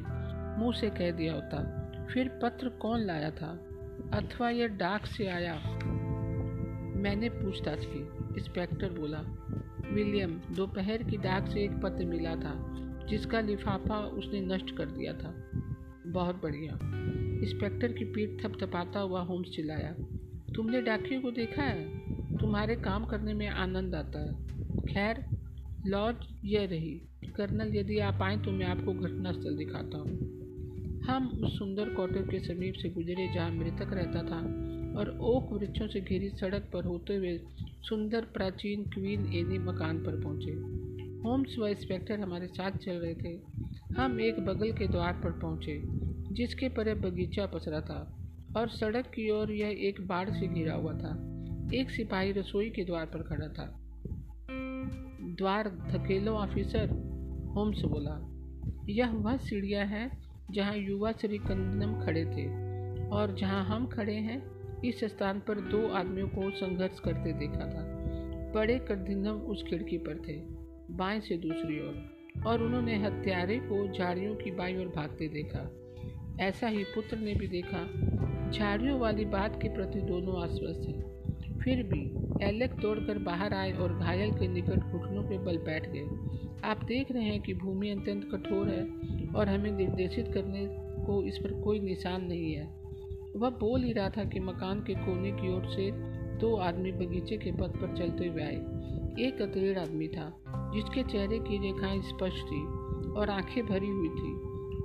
[0.63, 1.75] मुँह से कह दिया होता।
[2.13, 3.65] फिर पत्र कौन लाया था?
[4.13, 5.55] अथवा यह डाक से आया?
[6.99, 7.99] मैंने पूछताछ की।
[8.37, 9.19] इंस्पेक्टर बोला,
[9.91, 12.75] विलियम, दोपहर की डाक से एक पत्र मिला था।
[13.09, 15.33] जिसका लिफाफा उसने नष्ट कर दिया था।
[16.07, 16.79] बहुत बढ़िया।
[17.43, 19.93] इंस्पेक्टर की पीठ थपथपाता हुआ होम्स चिल्लाया,
[20.55, 22.37] तुमने डाकियों को देखा है?
[22.37, 24.33] तुम्हारे काम करने में आनंद आता है।
[24.85, 25.25] खैर
[25.85, 27.01] लॉज यह रही,
[27.35, 30.39] कर्नल यदि आप आए तो मैं आपको घटनास्थल दिखाता हूँ।
[31.01, 34.39] हम उस सुंदर क्वार्टर के समीप से गुजरे जहाँ मृतक रहता था
[34.99, 37.37] और ओक वृक्षों से घिरी सड़क पर होते हुए
[37.81, 40.51] सुंदर प्राचीन क्वीन एनी मकान पर पहुँचे।
[41.25, 43.39] होम्स व इंस्पेक्टर हमारे साथ चल रहे थे।
[43.97, 45.81] हम एक बगल के द्वार पर पहुँचे,
[46.33, 48.17] जिसके पर बगीचा पसरा था
[48.57, 51.35] और सड़क की ओर यह एक बाढ़ से घिरा हुआ था।
[51.73, 53.79] एक सिपाही रसोई के द्वार पर खड़ा था।
[55.37, 56.89] द्वार धकेलो, ऑफिसर,
[57.55, 58.35] होम्स बोला।
[58.89, 62.47] यह वह सीढ़ियाँ हैं जहाँ युवा श्री कंदनम खड़े थे
[63.07, 67.99] और जहाँ हम खड़े हैं। इस स्थान पर दो आदमियों को संघर्ष करते देखा था।
[68.51, 70.58] बड़े करदिनम उस खिड़की पर थे।
[70.91, 72.15] बाएँ से दूसरी ओर,
[72.47, 75.71] और उन्होंने हत्यारे को झाड़ियों की बाई ओर भागते देखा।
[76.39, 77.85] ऐसा ही पुत्र ने भी देखा,
[78.51, 81.09] झाड़ियों वाली बात के प्रति दोनों आश्वस्त हैं।
[81.59, 82.01] फिर भी
[82.45, 86.07] एलेक दौड़कर बाहर आए और घायल के निकट घुटनों पे बल बैठ गए।
[86.63, 88.83] आप देख रहे हैं कि भूमि अत्यंत कठोर है
[89.29, 90.67] और हमें निर्देशित करने
[91.05, 92.79] को इस पर कोई निशान नहीं है।
[93.35, 95.91] वह बोल ही रहा था कि मकान के कोने की ओर से
[96.37, 98.61] दो आदमी बगीचे के पथ पर चलते हुए आए।
[99.19, 102.65] एक अतरेड़ आदमी था, जिसके चेहरे की रेखाएँ स्पष्ट थी
[103.11, 104.33] और आँखें भरी हुई थी,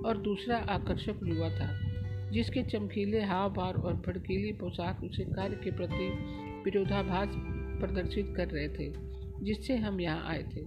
[0.06, 1.80] और दूसरा आकर्षक युवा था,
[2.30, 6.08] जिसके चमकीले हाव भाव और भड़कीली पोशाक उसे कार्य के प्रति
[6.64, 7.28] विरोधाभास
[7.80, 8.92] प्रदर्शित कर रहे थे,
[9.42, 10.60] जिससे हम यहाँ आए थे।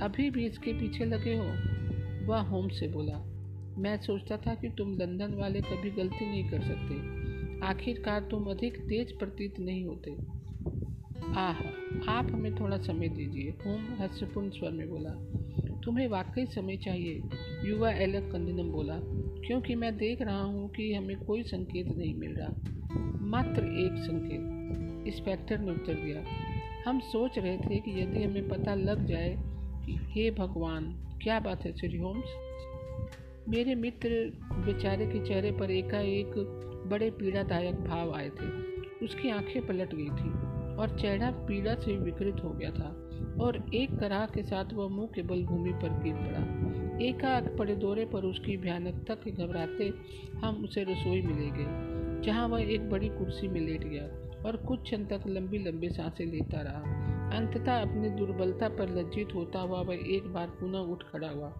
[0.00, 1.50] अभी भी इसके पीछे लगे हो?
[2.26, 3.30] वह होम से बोला,
[3.78, 7.24] मैं सोचता था कि तुम लंदन वाले कभी गलती नहीं कर सकते।
[7.66, 10.16] आखिरकार तुम अधिक तेज प्रतीत नहीं होते।
[11.22, 11.54] आह
[12.10, 15.10] आप हमें थोड़ा समय दीजिए। होम हास्यपूर्ण स्वर में बोला।
[15.84, 17.22] तुम्हें वाकई समय चाहिए,
[17.64, 19.00] युवा एलक कंदिनम बोला।
[19.46, 22.54] क्योंकि मैं देख रहा हूँ कि हमें कोई संकेत नहीं मिल रहा।
[23.20, 24.40] मात्र एक संकेत
[25.06, 26.24] इंस्पेक्टर ने उत्तर दिया।
[26.90, 29.36] हम सोच रहे थे कि यदि हमें पता लग जाए
[29.86, 30.82] कि हे भगवान,
[31.22, 32.24] क्या बात है, श्री होम्स?
[33.48, 34.08] मेरे मित्र
[34.52, 36.32] बेचारे के चेहरे पर एकाएक
[36.86, 38.74] बड़े पीड़ादायक भाव आए थे।
[39.04, 40.43] उसकी आँखें पलट गई थी।
[40.78, 42.88] और चेहरा पीड़ा से विकृत हो गया था,
[43.40, 47.74] और एक कराह के साथ वह मुँह के बल भूमि पर गिर पड़ा। एकाएक पड़े
[47.76, 49.92] दौरे पर उसकी भयानकता के घबराते
[50.44, 54.04] हम उसे रसोई में ले गए, जहाँ वह एक बड़ी कुर्सी में लेट गया
[54.46, 57.02] और कुछ क्षण तक लंबी लंबी साँसें लेता रहा।
[57.36, 61.52] अंततः अपनी दुर्बलता पर लज्जित होता हुआ वह एक बार पुनः उठ खड़ा हुआ।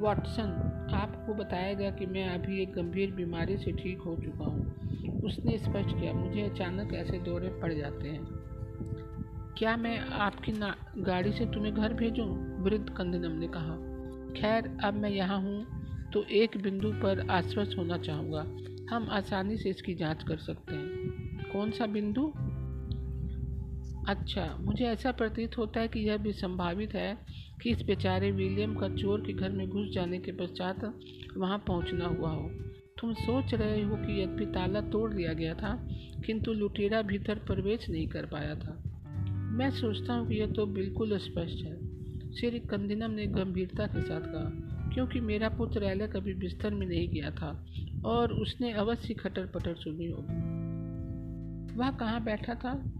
[0.00, 0.50] वाटसन,
[0.94, 4.87] आपको बताया गया कि मैं अभी एक गंभीर बीमारी से ठीक हो चुका हूँ।
[5.24, 8.24] उसने स्पष्ट किया, मुझे अचानक ऐसे दौरे पड़ जाते हैं।
[9.58, 12.26] क्या मैं आपकी ना, गाड़ी से तुम्हें घर भेजूं?
[12.62, 13.76] वृद्ध कंदनम ने कहा,
[14.40, 15.66] खैर, अब मैं यहाँ हूँ
[16.12, 18.46] तो एक बिंदु पर आश्वस्त होना चाहूँगा।
[18.90, 22.32] हम आसानी से इसकी जाँच कर सकते हैं। कौन सा बिंदु?
[24.08, 27.18] अच्छा मुझे ऐसा प्रतीत होता है कि यह भी संभावित है
[27.62, 30.94] कि इस बेचारे विलियम का चोर के घर में घुस जाने के पश्चात
[31.36, 32.50] वहाँ पहुँचना हुआ हो।
[33.00, 35.88] तुम सोच रहे हो कि यद्यपि ताला तोड़ दिया गया था,
[36.26, 38.82] किंतु लुटेरा भीतर प्रवेश नहीं कर पाया था।
[39.50, 41.88] मैं सोचता हूँ कि यह तो बिल्कुल स्पष्ट है।
[42.32, 44.50] श्री कंदिनम ने गंभीरता के साथ कहा,
[44.94, 47.66] क्योंकि मेरा पुत्र एलक अभी बिस्तर में नहीं गया था,
[48.04, 50.58] और उसने अवश्य खटर पटर सुनी होगी।
[51.74, 52.92] वह कहाँ बैठा था?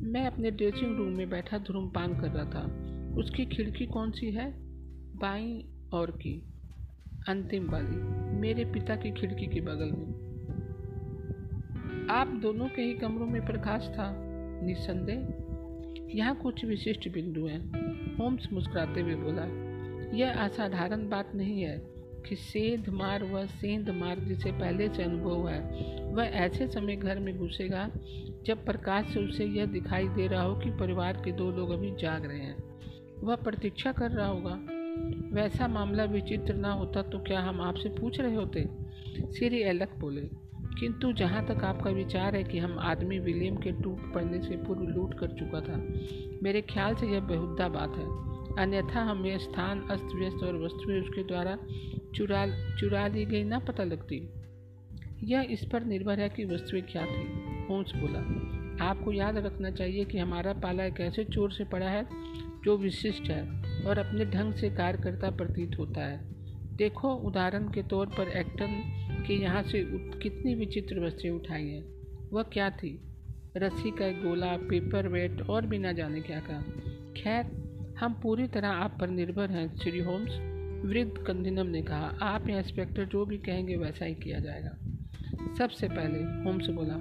[0.00, 4.52] मैं अपने ड्रेसिंग रूम में बैठा धूमपान कर रहा था। उसकी खिड़की कौन सी है?
[5.16, 6.51] बाई और की।
[7.28, 7.96] अंतिम वाली
[8.40, 10.06] मेरे पिता की खिड़की के बगल में।
[12.10, 14.14] आप दोनों के ही कमरों में प्रकाश था,
[14.62, 19.44] निस्संदेह। यहाँ कुछ विशिष्ट बिंदु हैं, होम्स मुस्कुराते हुए बोला,
[20.16, 21.78] यह असाधारण बात नहीं है
[22.28, 25.60] कि सेंध मार व सेंध मार जिसे पहले से अनुभव है,
[26.12, 27.90] वह ऐसे समय घर में घुसेगा
[28.46, 31.94] जब प्रकाश से उसे यह दिखाई दे रहा हो कि परिवार के दो लोग अभी
[32.00, 32.56] जाग रहे हैं।
[33.20, 34.81] वह प्रतीक्षा कर रहा होगा
[35.32, 38.62] वैसा मामला विचित्र ना होता तो क्या हम आपसे पूछ रहे होते?
[39.32, 40.20] श्री एलक बोले,
[40.80, 44.82] किंतु जहाँ तक आपका विचार है कि हम आदमी विलियम के टूट पड़ने से पूर्व
[44.82, 45.76] लूट कर चुका था,
[46.42, 48.06] मेरे ख्याल से यह बेहुदा बात है।
[48.58, 51.56] अन्यथा हमें स्थान अस्त व्यस्त और वस्तुएँ उसके द्वारा
[52.14, 54.28] चुरा चुरा ली गई ना पता लगती।
[55.24, 57.24] यह इस पर निर्भर है कि वस्तुएँ क्या थी,
[57.68, 58.20] होम्स बोला।
[58.84, 62.06] आपको याद रखना चाहिए कि हमारा पाला एक ऐसे चोर से पड़ा है।
[62.64, 63.42] जो विशिष्ट है
[63.84, 66.32] और अपने ढंग से कार्य करता प्रतीत होता है।
[66.76, 68.82] देखो, उदाहरण के तौर पर एक्टन
[69.26, 69.84] के यहाँ से
[70.18, 71.84] कितनी विचित्र वस्तुएँ उठाई हैं।
[72.32, 73.00] वह क्या थी?
[73.56, 76.62] रस्सी का एक गोला, पेपर वेट और भी ना जाने क्या कहा
[77.16, 77.62] खैर,
[77.98, 80.30] हम पूरी तरह आप पर निर्भर हैं, श्री होम्स,
[80.84, 84.78] वृद्ध कंदिनम ने कहा। आप या इंस्पेक्टर जो भी कहेंगे, वैसा ही किया जाएगा।
[85.58, 86.94] सबसे पहले, होम्स बोला,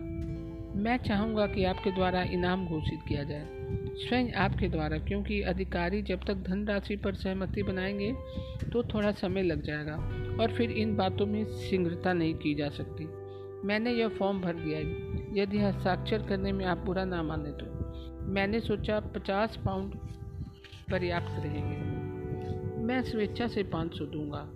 [0.82, 3.61] मैं चाहूँगा कि आपके द्वारा इनाम घोषित किया जाए।
[3.95, 8.13] स्वयं आपके द्वारा, क्योंकि अधिकारी जब तक धनराशि पर सहमति बनाएँगे
[8.71, 9.95] तो थोड़ा समय लग जाएगा,
[10.43, 13.06] और फिर इन बातों में शीघ्रता नहीं की जा सकती।
[13.67, 14.86] मैंने यह फॉर्म भर दिया है।
[15.41, 17.65] यदि हस्ताक्षर करने में आप बुरा ना माने तो।
[18.25, 19.95] मैंने सोचा पचास पाउंड
[20.91, 21.91] पर्याप्त रहेंगे।
[22.84, 24.49] मैं स्वेच्छा से पाँच सौ दूँगा।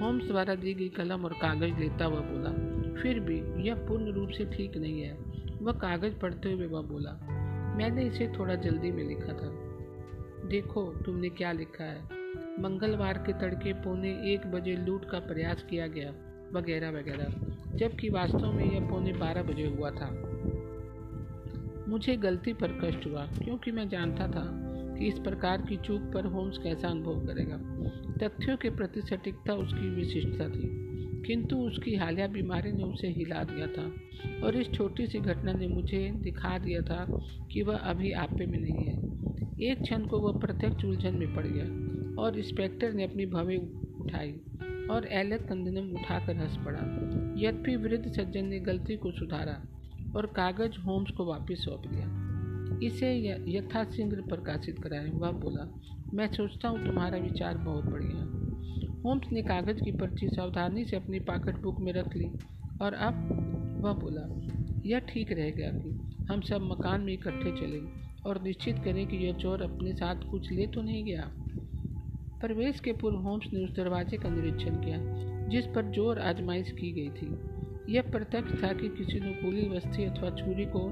[0.00, 2.50] होम्स द्वारा दी गई कलम और कागज़ लेता हुआ बोला।
[3.02, 5.12] फिर भी यह पूर्ण रूप से ठीक नहीं है।
[5.62, 7.37] वह कागज़ पढ़ते हुए वह बोला
[7.78, 9.68] मैंने इसे थोड़ा जल्दी में लिखा था।
[10.48, 12.04] देखो, तुमने क्या लिखा है?
[12.60, 16.10] मंगलवार के तड़के पौने एक बजे लूट का प्रयास किया गया,
[16.52, 17.26] वगैरह वगैरह।
[17.76, 20.10] जबकि वास्तव में यह पौने बारह बजे हुआ था।
[21.88, 24.44] मुझे गलती पर कष्ट हुआ, क्योंकि मैं जानता था
[24.98, 27.56] कि इस प्रकार की चूक पर होम्स कैसा अनुभव करेगा।
[28.10, 30.87] तथ्यों के प्रति सटीकता उसकी विशिष्टता थी।
[31.26, 33.92] किंतु उसकी हालिया बीमारी ने उसे हिला दिया था
[34.46, 37.06] और इस छोटी सी घटना ने मुझे दिखा दिया था
[37.52, 38.96] कि वह अभी आपे में नहीं है।
[39.70, 41.64] एक क्षण को वह प्रत्यक्ष उलझन में पड़ गया
[42.22, 43.56] और इंस्पेक्टर ने अपनी भवे
[44.00, 44.32] उठाई
[44.90, 46.80] और एलत कंदनम उठाकर हंस पड़ा।
[47.48, 49.62] यद्यपि वृद्ध सज्जन ने गलती को सुधारा
[50.16, 52.24] और कागज़ होम्स को वापस सौंप दिया।
[52.82, 53.14] इसे
[53.48, 55.78] यथाशीघ्र प्रकाशित कराएँ, वह बोला,
[56.14, 58.37] मैं सोचता हूँ तुम्हारा विचार बहुत बढ़िया
[59.04, 62.30] होम्स ने कागज़ की पर्ची सावधानी से अपनी पॉकेट बुक में रख ली
[62.82, 63.14] और अब
[63.84, 64.22] वह बोला,
[64.86, 67.88] यह ठीक रहेगा कि हम सब मकान में इकट्ठे चलें
[68.26, 71.30] और निश्चित करें कि यह चोर अपने साथ कुछ ले तो नहीं गया।
[72.40, 74.98] प्रवेश के पूर्व होम्स ने उस दरवाजे का निरीक्षण किया,
[75.48, 80.30] जिस पर ज़ोर आजमाइश की गई थी। यह प्रत्यक्ष था कि किसी नुकूली वस्ती अथवा
[80.30, 80.88] छुरी को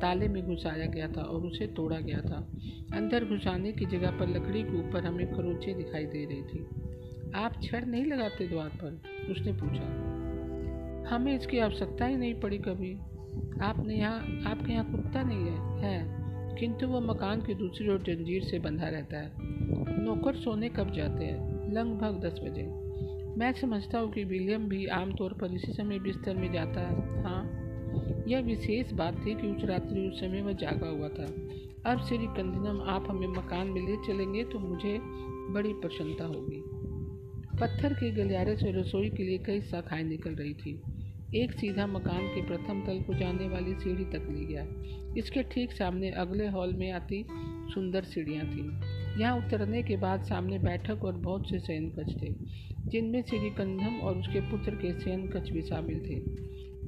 [0.00, 2.46] ताले में घुसाया गया था और उसे तोड़ा गया था।
[2.94, 6.89] अंदर घुसाने की जगह पर लकड़ी के ऊपर हमें खरोचे दिखाई दे रही थी।
[7.34, 10.10] आप छड़ नहीं लगाते द्वार पर, उसने पूछा।
[11.14, 12.98] हमें इसकी आवश्यकता ही नहीं पड़ी कभी।
[13.62, 16.20] आपने यहाँ, आपके यहाँ कुत्ता नहीं है है।
[16.56, 19.32] किंतु वह मकान की दूसरी ओर जंजीर से बंधा रहता है।
[20.04, 21.72] नौकर सोने कब जाते हैं?
[21.72, 22.62] लगभग दस बजे।
[23.38, 27.60] मैं समझता हूँ कि विलियम भी आमतौर पर इसी समय बिस्तर में जाता है। हाँ
[28.28, 31.26] यह विशेष बात थी कि उस रात्रि उस समय वह जागा हुआ था।
[31.92, 34.98] अब श्री कंदिनम, आप हमें मकान में ले चलेंगे तो मुझे
[35.52, 36.79] बड़ी प्रसन्नता होगी।
[37.60, 40.82] पत्थर के गलियारे से रसोई के लिए कई शाखाएँ निकल रही थी।
[41.34, 44.66] एक सीधा मकान के प्रथम तल को जाने वाली सीढ़ी तक ले गया।
[45.16, 47.26] इसके ठीक सामने अगले हॉल में आती
[47.74, 52.34] सुंदर सीढ़ियाँ थीं। यहाँ उतरने के बाद सामने बैठक और बहुत से शयन कक्ष थे,
[52.86, 56.14] जिनमें श्री कंधम और उसके पुत्र के शयन कक्ष भी शामिल थे।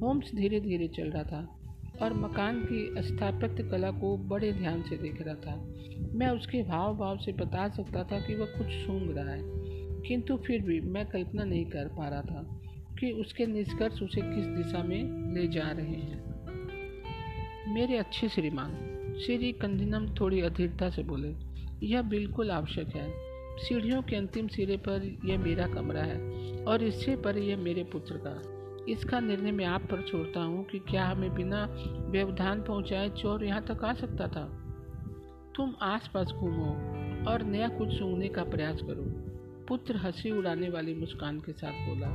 [0.01, 1.61] होम्स धीरे धीरे चल रहा था
[2.03, 5.75] और मकान की स्थापत्य कला को बड़े ध्यान से देख रहा था।
[6.15, 9.62] मैं उसके भाव भाव से बता सकता था कि वह कुछ सूंघ रहा है।
[10.07, 12.61] किंतु फिर भी मैं कल्पना नहीं कर पा रहा था
[13.01, 16.33] कि उसके निष्कर्ष उसे किस दिशा में ले जा रहे हैं।
[17.75, 18.71] मेरे अच्छे श्रीमान,
[19.27, 21.35] श्री कंदिनम थोड़ी अधीरता से बोले,
[21.87, 26.19] यह बिल्कुल आवश्यक है। सीढ़ियों के अंतिम सिरे पर यह मेरा कमरा है
[26.65, 28.63] और इससे पर यह मेरे पुत्र का।
[28.93, 31.69] इसका निर्णय मैं आप पर छोड़ता हूँ कि क्या हमें बिना
[32.11, 34.59] व्यवधान पहुँचाए चोर यहाँ तक आ सकता था?
[35.57, 36.71] तुम आसपास घूमो
[37.31, 39.32] और नया कुछ सूंघने का प्रयास करो।
[39.73, 42.07] पुत्र हँसी उड़ाने वाली मुस्कान के साथ बोला,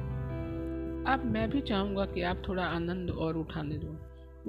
[1.13, 3.97] अब मैं भी चाहूँगा कि आप थोड़ा आनंद और उठाने दो।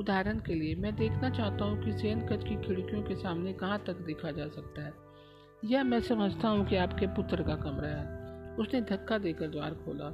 [0.00, 3.92] उदाहरण के लिए, मैं देखना चाहता हूँ कि कच की खिड़कियों के सामने कहाँ तक
[3.92, 4.92] देखा जा सकता है।
[5.64, 10.12] यह मैं समझता हूँ कि आपके पुत्र का कमरा है। उसने धक्का देकर द्वार खोला,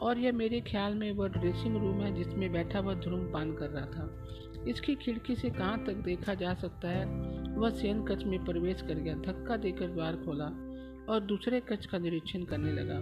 [0.00, 3.86] और यह मेरे ख्याल में वह ड्रेसिंग रूम है जिसमें बैठा हुआ धूमपान कर रहा
[3.86, 4.28] था।
[4.68, 7.06] इसकी खिड़की से कहाँ तक देखा जा सकता है?
[7.54, 10.67] वह सेन कच में प्रवेश कर गया, धक्का देकर द्वार खोला।
[11.08, 13.00] और दूसरे कच का निरीक्षण करने लगा।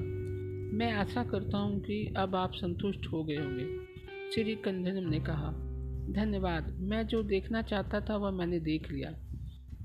[0.77, 3.66] मैं आशा करता हूँ कि अब आप संतुष्ट हो गए होंगे,
[4.35, 5.51] श्री कंधनम ने कहा।
[6.12, 9.11] धन्यवाद, मैं जो देखना चाहता था वह मैंने देख लिया।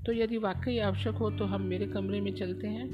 [0.06, 2.86] तो यदि वाकई आवश्यक हो तो हम मेरे कमरे में चलते हैं।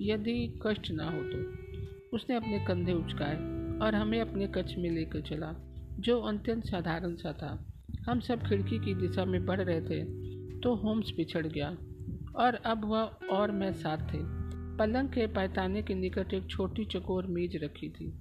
[0.00, 3.36] यदि कष्ट ना हो तो। उसने अपने कंधे उचकाए
[3.78, 5.54] और हमें अपने कच्छ में लेकर चला,
[5.98, 7.52] जो अत्यंत साधारण सा था।
[8.08, 10.04] हम सब खिड़की की दिशा में बढ़ रहे थे
[10.60, 11.76] तो होम्स पिछड़ गया
[12.36, 14.43] और अब वह और मैं साथ थे।
[14.78, 18.12] पलंग के पैताने के निकट एक छोटी चकोर मेज रखी थी,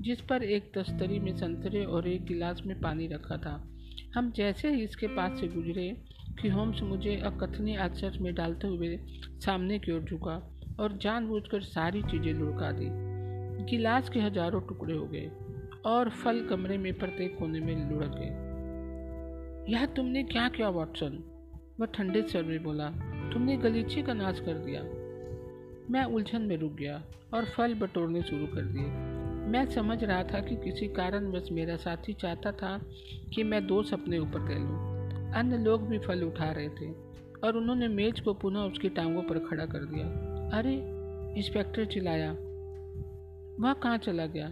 [0.00, 3.72] जिस पर एक तस्तरी में संतरे और एक गिलास में पानी रखा था।
[4.14, 5.88] हम जैसे ही इसके पास से गुजरे
[6.40, 8.98] कि होम्स मुझे अकथनीय आश्चर्य में डालते हुए
[9.44, 12.88] सामने की ओर झुका और जानबूझकर सारी चीज़ें लुढ़का दी।
[13.70, 15.30] गिलास के हज़ारों टुकड़े हो गए
[15.86, 21.18] और फल कमरे में प्रत्येक कोने में लुढ़क गए। यह तुमने क्या किया, वॉटसन?
[21.80, 22.90] वह ठंडे स्वर में बोला,
[23.32, 24.82] तुमने गलीचे का नाश कर दिया।
[25.90, 27.02] मैं उलझन में रुक गया
[27.34, 31.76] और फल बटोरने शुरू कर दिए। मैं समझ रहा था कि किसी कारण बस मेरा
[31.76, 32.80] साथी चाहता था
[33.34, 34.96] कि मैं दोष अपने ऊपर कह लूँ।
[35.32, 36.90] अन्य लोग भी फल उठा रहे थे
[37.44, 40.06] और उन्होंने मेज को पुनः उसकी टांगों पर खड़ा कर दिया।
[40.58, 40.74] अरे,
[41.38, 42.32] इंस्पेक्टर चिल्लाया।
[43.60, 44.48] वह कहाँ चला गया?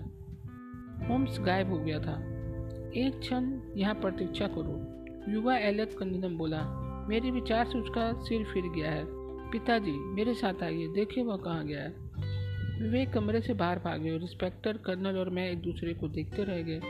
[1.09, 2.21] होम्स गायब हो गया था।
[2.97, 4.95] एक क्षण यहाँ प्रतीक्षा करो।
[5.33, 10.63] युवा एलेक कंदनम बोला, मेरे विचार से उसका सिर फिर गया है। पिताजी, मेरे साथ
[10.63, 12.05] आइए। देखिए वह कहाँ गया है।
[12.89, 16.63] वे कमरे से बाहर भागे और इंस्पेक्टर, कर्नल और मैं एक दूसरे को देखते रह
[16.63, 16.81] गए।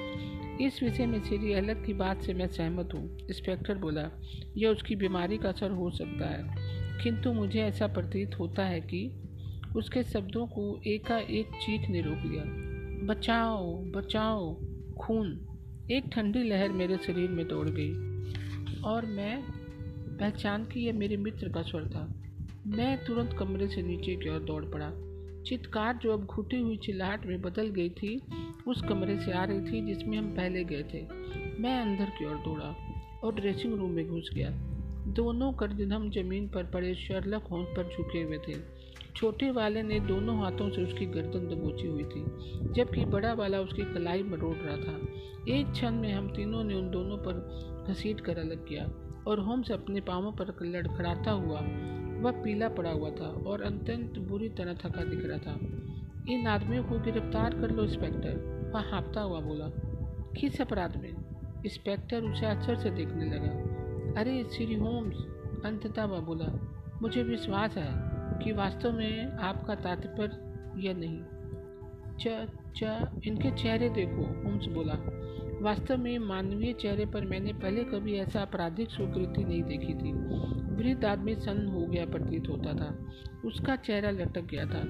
[0.66, 4.10] इस विषय में श्री एलक की बात से मैं सहमत हूँ, इंस्पेक्टर बोला।
[4.56, 9.22] यह उसकी बीमारी का असर हो सकता है। किंतु मुझे ऐसा प्रतीत होता है कि
[9.76, 12.42] उसके शब्दों को एकाएक चीख ने रोक लिया।
[13.06, 14.60] बचाओ बचाओ,
[14.98, 15.46] खून।
[15.90, 17.92] एक ठंडी लहर मेरे शरीर में दौड़ गई
[18.80, 19.42] और मैं
[20.18, 22.23] पहचान की यह मेरे मित्र का स्वर था।
[22.66, 24.90] मैं तुरंत कमरे से नीचे की ओर दौड़ पड़ा।
[25.42, 28.22] चित्कार जो अब घुटी हुई चिल्लाहट में बदल गई थी,
[28.66, 31.02] उस कमरे से आ रही थी जिसमें हम पहले गए थे।
[31.62, 32.76] मैं अंदर की ओर दौड़ा
[33.24, 34.50] और ड्रेसिंग रूम में घुस गया।
[35.06, 38.54] दोनों करदम ज़मीन पर पड़े शर्लक होंस पर झुके हुए थे।
[39.16, 42.24] छोटे वाले ने दोनों हाथों से उसकी गर्दन दबोची हुई थी,
[42.72, 45.08] जबकि बड़ा वाला उसकी कलाई मरोड़ रहा था।
[45.48, 48.84] एक क्षण में हम तीनों ने उन दोनों पर घसीट कर अलग किया
[49.26, 51.60] और होम्स अपने पाँवों पर लड़खड़ाता हुआ
[52.24, 55.60] वह पीला पड़ा हुआ था और अत्यंत बुरी तरह थका दिख रहा था।
[56.32, 59.64] इन आदमियों को गिरफ़्तार कर लो, इंस्पेक्टर, वह हाँपता हुआ बोला।
[60.40, 61.10] किस अपराध में?
[61.64, 63.74] इंस्पेक्टर उसे आश्चर्य से देखने लगा।
[64.20, 65.14] अरे, श्री होम्स,
[65.64, 70.54] अंततः वह बोला, मुझे विश्वास है कि वास्तव में आपका तात्पर्य
[70.86, 71.22] यह नहीं।
[72.20, 72.82] च च,
[73.26, 74.94] इनके चेहरे देखो, होम्स बोला।
[75.64, 80.12] वास्तव में मानवीय चेहरे पर मैंने पहले कभी ऐसा आपराधिक स्वीकृति नहीं देखी थी।
[80.74, 82.88] वृद्ध आदमी सन्न हो गया, प्रतीत होता था।
[83.44, 84.82] उसका चेहरा लटक गया था,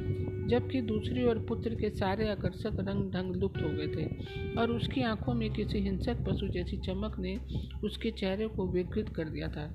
[0.49, 4.07] जबकि दूसरी ओर पुत्र के सारे आकर्षक रंग ढंग लुप्त हो गए थे
[4.55, 7.39] और उसकी आँखों में किसी हिंसक पशु जैसी चमक ने
[7.85, 9.69] उसके चेहरे को विकृत कर दिया था।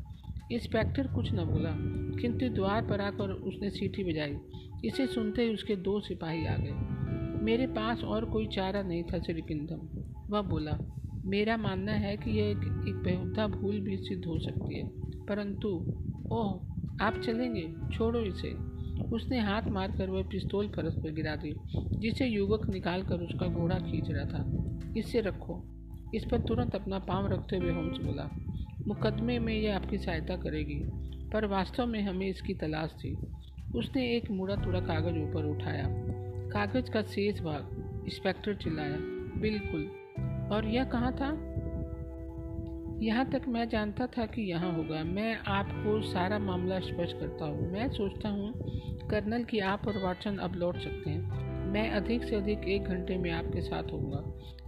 [0.51, 1.73] इंस्पेक्टर कुछ न बोला,
[2.21, 4.37] किंतु द्वार पर आकर उसने सीटी बजाई।
[4.85, 9.19] इसे सुनते ही उसके दो सिपाही आ गए। मेरे पास और कोई चारा नहीं था,
[9.19, 9.98] श्री किंदम
[10.29, 10.77] वह बोला
[11.25, 14.87] मेरा मानना है कि यह एक, एक बेहुदा भूल भी सिद्ध हो सकती है।
[15.25, 15.69] परंतु
[16.31, 16.59] ओह
[17.01, 18.51] आप चलेंगे छोड़ो इसे।
[19.15, 23.75] उसने हाथ मारकर वह पिस्तौल फरस पर गिरा दी जिसे युवक निकाल कर उसका घोड़ा
[23.75, 24.51] खींच रहा था।
[24.97, 25.63] इसे रखो।
[26.15, 28.29] इस पर तुरंत अपना पाँव रखते हुए होम्स बोला
[28.87, 30.81] मुकदमे में यह आपकी सहायता करेगी
[31.29, 33.17] पर वास्तव में हमें इसकी तलाश थी।
[33.75, 35.87] उसने एक मुड़ा तुड़ा कागज़ ऊपर उठाया।
[36.49, 37.69] कागज़ का शेष भाग
[38.05, 38.97] इंस्पेक्टर चिल्लाया
[39.41, 39.91] बिल्कुल।
[40.51, 41.45] और यह कहाँ था?
[43.01, 47.71] यहाँ तक मैं जानता था कि यहाँ होगा। मैं आपको सारा मामला स्पष्ट करता हूँ।
[47.71, 48.53] मैं सोचता हूँ,
[49.07, 53.17] कर्नल, कि आप और वाटसन अब लौट सकते हैं। मैं अधिक से अधिक एक घंटे
[53.17, 54.23] में आपके साथ होऊँगा।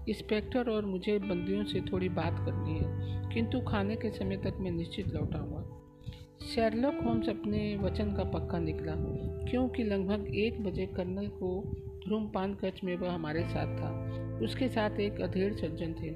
[0.09, 4.71] इंस्पेक्टर और मुझे बंदियों से थोड़ी बात करनी है, किंतु खाने के समय तक मैं
[4.71, 5.77] निश्चित लौटाऊँगा
[6.45, 8.93] शेरलॉक होम्स अपने वचन का पक्का निकला,
[9.51, 11.63] क्योंकि लगभग एक बजे कर्नल को
[12.09, 16.15] धूमपान कक्ष में वह हमारे साथ था। उसके साथ एक अधेड़ सज्जन थे,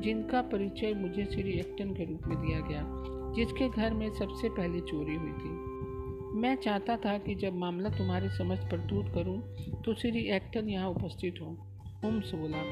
[0.00, 2.84] जिनका परिचय मुझे श्री एक्टन के रूप में दिया गया,
[3.36, 5.52] जिसके घर में सबसे पहले चोरी हुई थी।
[6.34, 9.40] मैं चाहता था कि जब मामला तुम्हारी समझ पर दूर करूँ
[9.82, 11.56] तो श्री एक्टन यहाँ उपस्थित हो।
[12.04, 12.62] होम्स बोला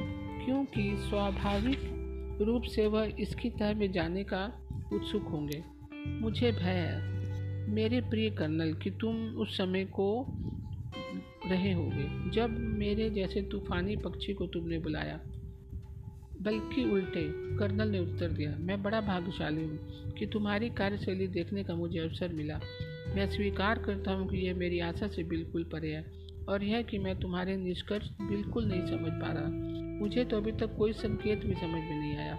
[0.45, 1.79] क्योंकि स्वाभाविक
[2.43, 4.45] रूप से वह इसकी तह में जाने का
[4.93, 5.63] उत्सुक होंगे।
[6.21, 7.13] मुझे भय है।
[7.69, 10.27] मेरे प्रिय कर्नल, कि तुम उस समय को
[11.53, 15.21] रहे होगे। जब मेरे जैसे तूफानी पक्षी को तुमने बुलाया,
[16.43, 17.25] बल्कि उल्टे
[17.59, 19.79] कर्नल ने उत्तर दिया, मैं बड़ा भाग्यशाली हूँ
[20.15, 22.61] कि तुम्हारी कार्यशैली देखने का मुझे अवसर मिला।
[23.15, 26.05] मैं स्वीकार करता हूँ कि यह मेरी आशा से बिल्कुल परे है
[26.49, 29.49] और यह कि मैं तुम्हारे निष्कर्ष बिल्कुल नहीं समझ पा रहा।
[30.01, 32.39] मुझे तो अभी तक कोई संकेत भी समझ में नहीं आया।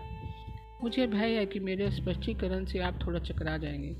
[0.83, 3.95] मुझे भय है कि मेरे स्पष्टीकरण से आप थोड़ा चकरा जाएँगे।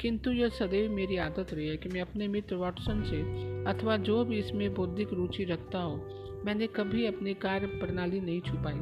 [0.00, 3.20] किंतु यह सदैव मेरी आदत रही है कि मैं अपने मित्र वाटसन से
[3.70, 5.96] अथवा जो भी इसमें बौद्धिक रुचि रखता हो,
[6.44, 8.74] मैंने कभी अपनी कार्य प्रणाली नहीं छुपाई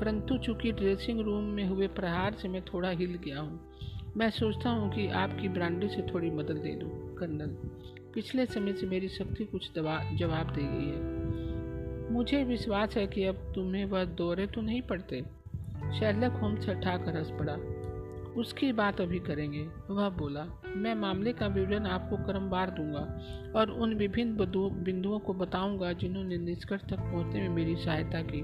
[0.00, 3.60] परंतु चूँकि ड्रेसिंग रूम में हुए प्रहार से मैं थोड़ा हिल गया हूँ,
[4.16, 7.56] मैं सोचता हूँ कि आपकी ब्रांडी से थोड़ी मदद दे दूँ कर्नल।
[8.14, 13.52] पिछले समय से मेरी शक्ति कुछ जवाब दे गई है। मुझे विश्वास है कि अब
[13.54, 15.22] तुम्हें वह दौरे तो नहीं पड़ते।
[15.98, 17.79] शेरलक होम्स कर हंस पड़ा।
[18.36, 23.94] उसकी बात अभी करेंगे। वह बोला, मैं मामले का विवरण आपको क्रमवार दूँगा और उन
[23.94, 24.36] विभिन्न
[24.84, 28.42] बिंदुओं को बताऊँगा जिन्होंने निष्कर्ष तक पहुँचने में मेरी सहायता की।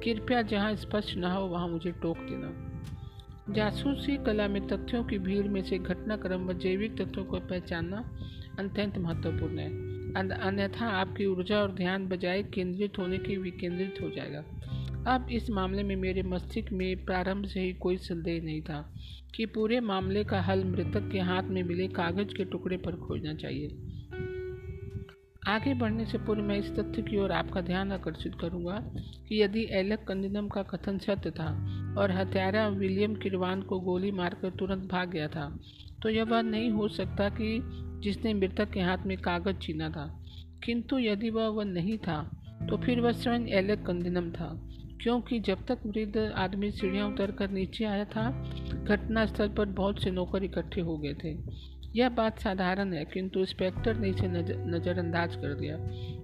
[0.00, 5.46] कृपया जहाँ स्पष्ट न हो वहाँ मुझे टोक देना। जासूसी कला में तथ्यों की भीड़
[5.48, 7.98] में से घटनाक्रम व जैविक तत्वों को पहचानना
[8.58, 9.68] अत्यंत महत्वपूर्ण है।
[10.40, 14.44] अन्यथा आपकी ऊर्जा और ध्यान बजाय केंद्रित होने के विकेंद्रित हो जाएगा।
[15.08, 18.94] अब इस मामले में मेरे मस्तिष्क में प्रारंभ से ही कोई संदेह नहीं था
[19.34, 23.34] कि पूरे मामले का हल मृतक के हाथ में मिले कागज़ के टुकड़े पर खोजना
[23.34, 23.68] चाहिए।
[25.46, 28.92] आगे बढ़ने से पूर्व मैं इस तथ्य की ओर आपका ध्यान आकर्षित करूँगा
[29.28, 31.48] कि यदि एलक कंदिनम का कथन सत्य था
[31.98, 35.58] और हत्यारा विलियम किरवान को गोली मारकर तुरंत भाग गया था
[36.02, 37.60] तो यह वह नहीं हो सकता कि
[38.02, 40.24] जिसने मृतक के हाथ में कागज़ छीना था।
[40.64, 44.64] किंतु यदि वह वह नहीं था तो फिर वह स्वयं एलक कंदिनम था।
[45.02, 48.30] क्योंकि जब तक वृद्ध आदमी सीढ़ियाँ उतर कर नीचे आया था,
[48.84, 51.36] घटनास्थल पर बहुत से नौकर इकट्ठे हो गए थे।
[51.96, 55.76] यह बात साधारण है, किंतु इंस्पेक्टर ने इसे नज़रअंदाज कर दिया,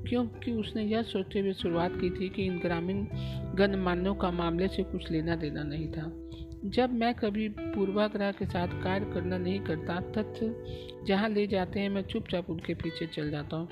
[0.08, 3.06] क्योंकि उसने यह सोचते हुए शुरुआत की थी कि इन ग्रामीण
[3.54, 6.23] गणमान्यों का मामले से कुछ लेना देना नहीं था।
[6.64, 10.64] जब मैं कभी पूर्वाग्रह के साथ कार्य करना नहीं करता, तथ्य
[11.06, 13.68] जहाँ ले जाते हैं, मैं चुपचाप उनके पीछे चल जाता हूँ।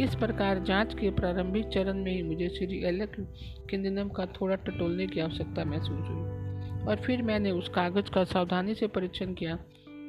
[0.00, 3.12] इस प्रकार जाँच के प्रारंभिक चरण में ही मुझे श्री एलक
[3.70, 6.36] किंदिनम का थोड़ा टटोलने की आवश्यकता महसूस हुई।
[6.86, 9.58] और फिर मैंने उस कागज़ का सावधानी से परीक्षण किया,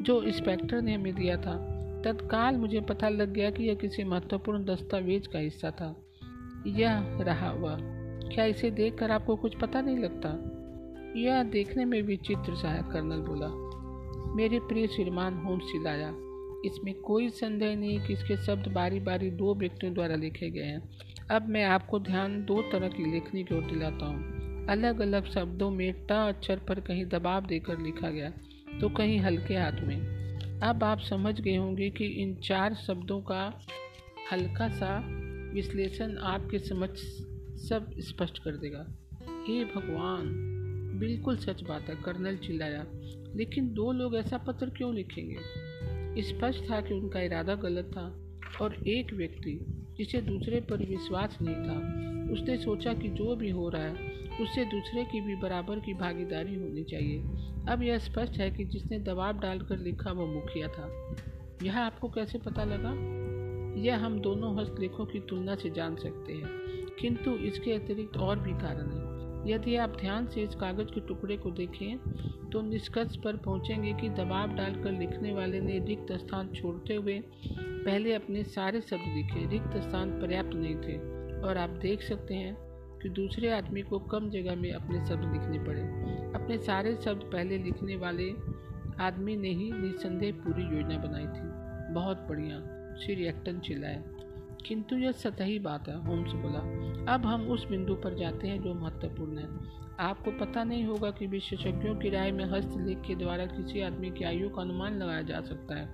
[0.01, 1.73] जो इंस्पेक्टर ने हमें दिया था।
[2.05, 6.03] तत्काल मुझे पता लग गया कि यह किसी महत्वपूर्ण दस्तावेज़ का हिस्सा था।
[6.67, 7.77] यह रहा हुआ।
[8.33, 10.56] क्या इसे देखकर आपको कुछ पता नहीं लगता?
[11.17, 13.47] यह देखने में विचित्र सा है कर्नल बोला।
[14.35, 16.09] मेरे प्रिय श्रीमान होम सिलाया
[16.65, 20.97] इसमें कोई संदेह नहीं कि इसके शब्द बारी बारी दो व्यक्तियों द्वारा लिखे गए हैं।
[21.31, 25.71] अब मैं आपको ध्यान दो तरह की लेखनी की ओर दिलाता हूँ। अलग अलग शब्दों
[25.71, 28.29] में ट अक्षर पर कहीं दबाव देकर लिखा गया
[28.81, 33.61] तो कहीं हल्के हाथ में। अब आप समझ गए होंगे कि इन चार शब्दों का
[34.31, 34.97] हल्का सा
[35.53, 36.89] विश्लेषण आपके समझ
[37.59, 38.85] सब स्पष्ट कर देगा।
[39.47, 40.56] हे भगवान!
[40.97, 42.85] बिल्कुल सच बात है, कर्नल चिल्लाया।
[43.35, 45.37] लेकिन दो लोग ऐसा पत्र क्यों लिखेंगे?
[46.21, 48.19] स्पष्ट था कि उनका इरादा गलत था
[48.61, 49.65] और एक व्यक्ति,
[49.97, 53.93] जिसे दूसरे पर विश्वास नहीं था, उसने सोचा कि जो भी हो रहा है,
[54.41, 57.19] उससे दूसरे की भी बराबर की भागीदारी होनी चाहिए।
[57.69, 61.15] अब यह स्पष्ट है कि जिसने दबाव डालकर लिखा वह मुखिया था।
[61.63, 63.17] यह आपको कैसे पता लगा?
[63.81, 66.47] यह हम दोनों हस्तलेखों की तुलना से जान सकते हैं,
[66.99, 69.06] किंतु इसके अतिरिक्त और भी कारण हैं।
[69.45, 71.97] यदि आप ध्यान से इस कागज़ के टुकड़े को देखें
[72.49, 77.23] तो निष्कर्ष पर पहुँचेंगे कि दबाव डालकर लिखने वाले ने रिक्त स्थान छोड़ते हुए
[77.57, 80.97] पहले अपने सारे शब्द लिखे। रिक्त स्थान पर्याप्त नहीं थे
[81.41, 82.57] और आप देख सकते हैं
[82.99, 85.81] कि दूसरे आदमी को कम जगह में अपने शब्द लिखने पड़े।
[86.33, 88.31] अपने सारे शब्द पहले लिखने वाले
[89.03, 92.59] आदमी ने ही निस्संदेह पूरी योजना बनाई थी। बहुत बढ़िया।
[92.95, 94.03] श्री एक्टन चिल्लाए।
[94.67, 96.59] किंतु यह सतही बात है, होम्स बोला।
[97.13, 101.27] अब हम उस बिंदु पर जाते हैं जो महत्वपूर्ण है। आपको पता नहीं होगा कि
[101.27, 105.41] विशेषज्ञों की राय में हस्तलेख के द्वारा किसी आदमी की आयु का अनुमान लगाया जा
[105.41, 105.87] सकता है,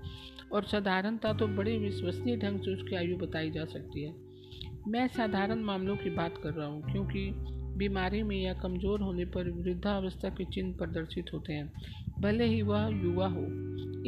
[0.52, 4.14] और साधारणता तो बड़े विश्वसनीय ढंग से उसकी आयु बताई जा सकती है।
[4.88, 7.30] मैं साधारण मामलों की बात कर रहा हूँ, क्योंकि
[7.78, 11.72] बीमारी में या कमज़ोर होने पर वृद्धावस्था के चिन्ह प्रदर्शित होते हैं,
[12.20, 13.46] भले ही वह युवा हो।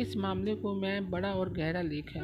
[0.02, 2.24] इस मामले को मैं बड़ा और गहरा लेख है।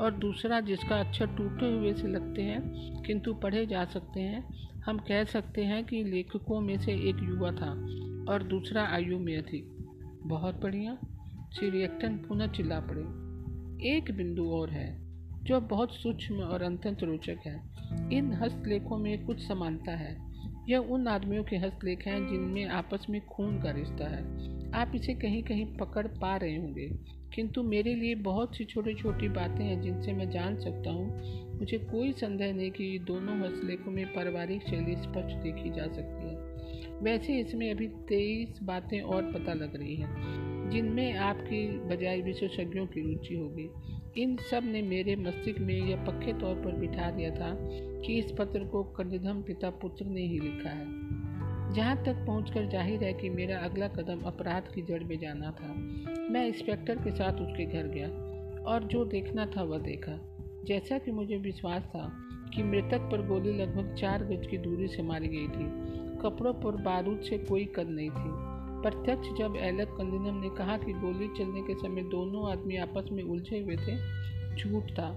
[0.00, 2.62] और दूसरा जिसका अक्षर टूटे हुए से लगते हैं,
[3.02, 7.50] किंतु पढ़े जा सकते हैं। हम कह सकते हैं कि लेखकों में से एक युवा
[7.50, 7.70] था
[8.32, 9.76] और दूसरा आयु में अधिक।
[10.26, 10.98] बहुत बढ़िया।
[11.52, 13.28] श्री रिएक्टन पुनः चिल्ला पड़े।
[13.94, 14.98] एक बिंदु और है,
[15.44, 17.70] जो बहुत सूक्ष्म और अत्यंत रोचक है।
[18.12, 20.27] इन हस्तलेखों में कुछ समानता है।
[20.68, 24.22] यह उन आदमियों के हस्तलेख हैं जिनमें आपस में खून का रिश्ता है।
[24.72, 26.90] आप इसे कहीं कहीं पकड़ पा रहे होंगे।
[27.34, 31.22] किंतु मेरे लिए बहुत सी छोटी छोटी बातें हैं जिनसे मैं जान सकता हूँ।
[31.58, 36.48] मुझे कोई संदेह नहीं कि दोनों हस्तलेखों में पारिवारिक शैली स्पष्ट देखी जा सकती है।
[37.02, 40.14] वैसे इसमें अभी तेईस बातें और पता लग रही हैं,
[40.70, 43.70] जिनमें आपकी बजाय विशेषज्ञों की रुचि होगी।
[44.16, 47.56] इन सबने मेरे मस्तिष्क में यह पक्के तौर पर बिठा दिया था
[48.00, 50.86] कि इस पत्र को कंडिधम पिता पुत्र ने ही लिखा है।
[51.74, 55.74] जहाँ तक पहुँच ज़ाहिर है कि मेरा अगला कदम अपराध की जड़ में जाना था,
[56.30, 58.08] मैं इंस्पेक्टर के साथ उसके घर गया
[58.62, 60.18] और जो देखना था वह देखा।
[60.64, 62.12] जैसा कि मुझे विश्वास था
[62.54, 65.64] कि मृतक पर गोली लगभग चार गज की दूरी से मारी गई थी।
[66.22, 68.47] कपड़ों पर बारूद से कोई कद नहीं थी।
[68.88, 73.22] प्रत्यक्ष जब एलक कंदिनम ने कहा कि गोली चलने के समय दोनों आदमी आपस में
[73.22, 73.96] उलझे हुए थे,
[74.56, 75.08] झूठ था।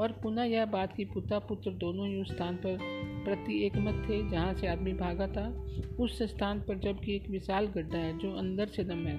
[0.00, 2.78] और पुनः यह बात कि पुता पुत्र दोनों ही उस स्थान पर
[3.24, 5.66] प्रति एकमत थे, जहाँ से आदमी भागा था,
[6.00, 9.16] उस स्थान पर जबकि एक विशाल गड्ढा है जो अंदर से दम है।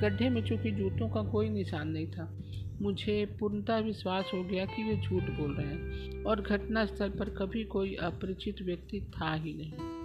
[0.00, 2.38] गड्ढे में चूँकि जूतों का कोई निशान नहीं था,
[2.82, 7.64] मुझे पूर्णतः विश्वास हो गया कि वे झूठ बोल रहे हैं, और घटनास्थल पर कभी
[7.64, 9.97] कोई अपरिचित व्यक्ति था ही नहीं।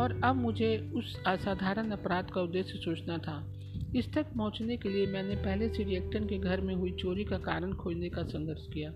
[0.00, 3.52] और अब मुझे उस असाधारण अपराध का उद्देश्य सोचना था।
[3.96, 7.38] इस तक पहुँचने के लिए मैंने पहले से रिएक्टन के घर में हुई चोरी का
[7.38, 8.92] कारण खोजने का संघर्ष किया।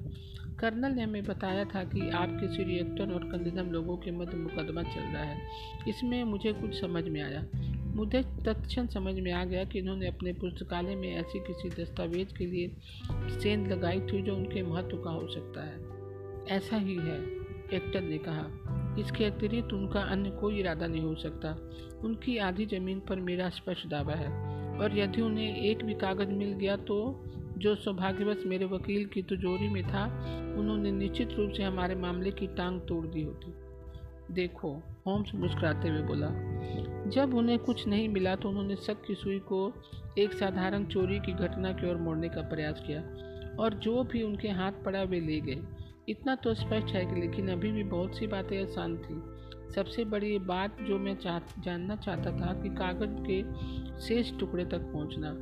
[0.59, 4.83] कर्नल ने हमें बताया था कि आपके श्री रिएक्टर और कंदिदम लोगों के मध्य मुकदमा
[4.83, 5.41] चल रहा है।
[5.89, 7.45] इसमें मुझे कुछ समझ में आया।
[7.95, 12.47] मुझे तत्क्षण समझ में आ गया कि इन्होंने अपने पुस्तकालय में ऐसी किसी दस्तावेज़ के
[12.47, 12.77] लिए
[13.43, 16.01] सेंध लगाई थी जो उनके महत्व का हो सकता है।
[16.57, 17.40] ऐसा ही है।
[17.75, 18.47] एक्टर ने कहा,
[18.99, 21.71] इसके अतिरिक्त उनका अन्य कोई इरादा नहीं हो सकता।
[22.05, 26.53] उनकी आधी ज़मीन पर मेरा स्पष्ट दावा है। और यदि उन्हें एक भी कागज़ मिल
[26.53, 27.25] गया तो
[27.59, 30.05] जो सौभाग्यवश मेरे वकील की तिजोरी में था,
[30.59, 33.55] उन्होंने निश्चित रूप से हमारे मामले की टांग तोड़ दी होती।
[34.35, 36.29] देखो, होम्स मुस्कुराते हुए बोला,
[37.11, 39.73] जब उन्हें कुछ नहीं मिला तो उन्होंने शक की सुई को
[40.19, 43.01] एक साधारण चोरी की घटना की ओर मोड़ने का प्रयास किया।
[43.63, 45.63] और जो भी उनके हाथ पड़ा वे ले गए।
[46.09, 49.41] इतना तो स्पष्ट है कि लेकिन अभी भी बहुत सी बातें आसान थी।
[49.75, 53.43] सबसे बड़ी बात जो मैं चाह, जानना चाहता था कि कागज़ के
[54.01, 55.33] शेष टुकड़े तक पहुँचना।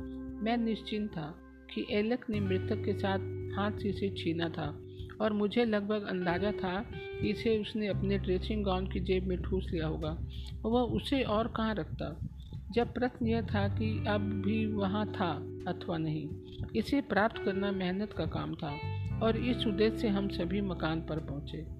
[0.43, 1.35] मैं निश्चिंत था
[1.73, 3.19] कि एलक ने मृतक के साथ
[3.57, 4.67] हाथ से इसे छीना था
[5.21, 6.85] और मुझे लगभग अंदाज़ा था
[7.21, 10.17] कि इसे उसने अपने ड्रेसिंग गाउन की जेब में ठूस लिया होगा।
[10.65, 12.19] वह उसे और कहाँ रखता?
[12.71, 15.31] जब प्रश्न यह था कि अब भी वहाँ था
[15.67, 16.29] अथवा नहीं,
[16.75, 21.19] इसे प्राप्त करना मेहनत का काम था। और इस उद्देश्य से हम सभी मकान पर
[21.19, 21.79] पहुँचे।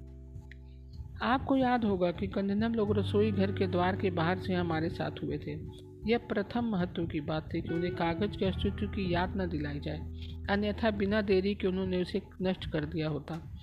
[1.26, 5.12] आपको याद होगा कि कंदनम लोग रसोई घर के द्वार के बाहर से हमारे साथ
[5.24, 5.52] हुए थे।
[6.08, 9.80] यह प्रथम महत्व की बात थी कि उन्हें कागज़ के अस्तित्व की याद न दिलाई
[9.80, 10.00] जाए,
[10.50, 13.56] अन्यथा बिना देरी के उन्होंने उसे नष्ट कर दिया होता।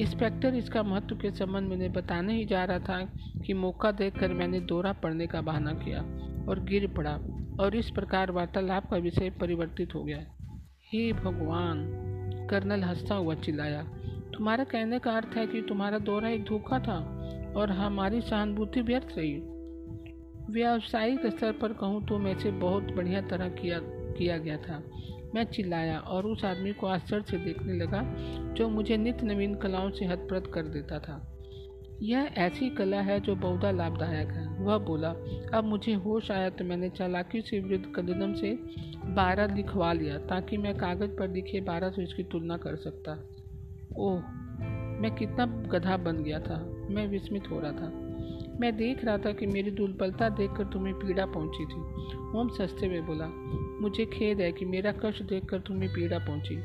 [0.00, 3.12] इंस्पेक्टर इसका महत्व के संबंध में बताने ही जा रहा था
[3.46, 6.00] कि मौका देखकर मैंने दौरा पड़ने का बहाना किया
[6.48, 7.14] और गिर पड़ा
[7.60, 10.24] और इस प्रकार वार्तालाप का विषय परिवर्तित हो गया।
[10.92, 12.11] हे भगवान!
[12.50, 13.82] कर्नल हंसता हुआ चिल्लाया,
[14.34, 16.98] तुम्हारा कहने का अर्थ है कि तुम्हारा दौरा एक धोखा था
[17.56, 19.40] और हमारी सहानुभूति व्यर्थ रही।
[20.50, 23.78] व्यावसायिक स्तर पर कहूँ तो मैं से बहुत बढ़िया तरह किया
[24.18, 24.82] किया गया था।
[25.34, 28.02] मैं चिल्लाया और उस आदमी को आश्चर्य से देखने लगा
[28.54, 31.28] जो मुझे नित्य नवीन कलाओं से हतप्रत कर देता था।
[32.02, 35.10] यह ऐसी कला है जो बहुधा लाभदायक है। वह बोला,
[35.54, 38.58] अब मुझे होश आया तो मैंने चालाकी से विरुद्ध कदम से
[39.04, 43.28] बारह लिखवा लिया, ताकि मैं कागज़ पर लिखे बारह से इसकी तुलना कर सकता।
[43.96, 44.20] ओह,
[45.00, 47.92] मैं कितना गधा बन गया था। मैं विस्मित हो रहा था।
[48.60, 51.80] मैं देख रहा था कि मेरी दुर्बलता देखकर तुम्हें पीड़ा पहुँची थी।
[52.38, 53.26] ओम सस्ते में बोला,
[53.80, 56.56] मुझे खेद है कि मेरा कष्ट देखकर तुम्हें पीड़ा पहुँची।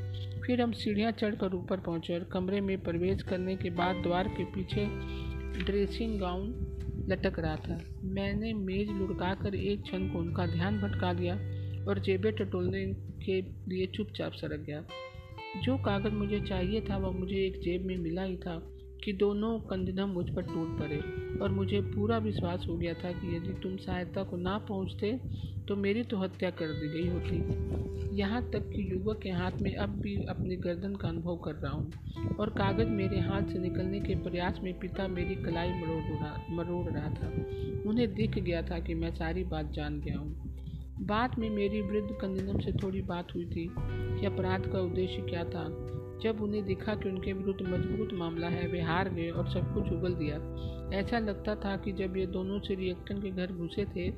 [0.42, 4.44] फिर हम सीढ़ियाँ चढ़कर ऊपर पहुँचे और कमरे में प्रवेश करने के बाद द्वार के
[4.44, 4.88] पीछे
[5.56, 6.50] ड्रेसिंग गाउन
[7.10, 11.34] लटक रहा था। मैंने मेज लुढ़काकर एक क्षण को उनका ध्यान भटका दिया
[11.90, 12.94] और जेबें टटोलने
[13.26, 14.84] के लिए चुपचाप सरक गया।
[15.64, 19.60] जो कागज़ मुझे चाहिए था, वह मुझे एक जेब में मिला ही था। कि दोनों
[19.60, 20.98] कंधनम मुझ पर टूट पड़े
[21.40, 25.12] और मुझे पूरा विश्वास हो गया था कि यदि तुम सहायता को ना पहुँचते
[25.68, 29.76] तो मेरी तो हत्या कर दी गई होती। यहाँ तक कि युवक के हाथ में
[29.76, 34.00] अब भी अपनी गर्दन का अनुभव कर रहा हूँ और कागज़ मेरे हाथ से निकलने
[34.00, 37.28] के प्रयास में पिता मेरी कलाई मरोड़ रहा मरोड़ रहा था।
[37.90, 40.56] उन्हें दिख गया था कि मैं सारी बात जान गया हूँ।
[41.02, 45.44] बाद में मेरी वृद्ध कंदनम से थोड़ी बात हुई थी कि अपराध का उद्देश्य क्या
[45.44, 45.66] था।
[46.24, 49.92] जब उन्हें दिखा कि उनके विरुद्ध मज़बूत मामला है, वे हार गए और सब कुछ
[49.94, 50.38] उगल दिया।
[50.94, 54.10] ऐसा लगता था कि जब ये दोनों से रिएक्टन के घर घुसे थे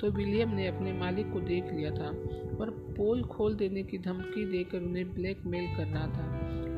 [0.00, 2.08] तो विलियम ने अपने मालिक को देख लिया था
[2.56, 6.26] और पोल खोल देने की धमकी देकर उन्हें ब्लैकमेल कर रहा था।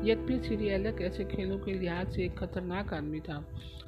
[0.05, 3.35] यद्यपि श्री एलक ऐसे खेलों के लिहाज से एक खतरनाक आदमी था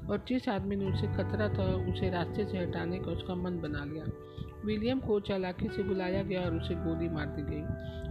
[0.10, 3.84] और जिस आदमी ने उसे खतरा था, उसे रास्ते से हटाने का उसका मन बना
[3.86, 4.06] लिया।
[4.66, 7.62] विलियम को चालाकी से बुलाया गया और उसे गोली मार दी गई।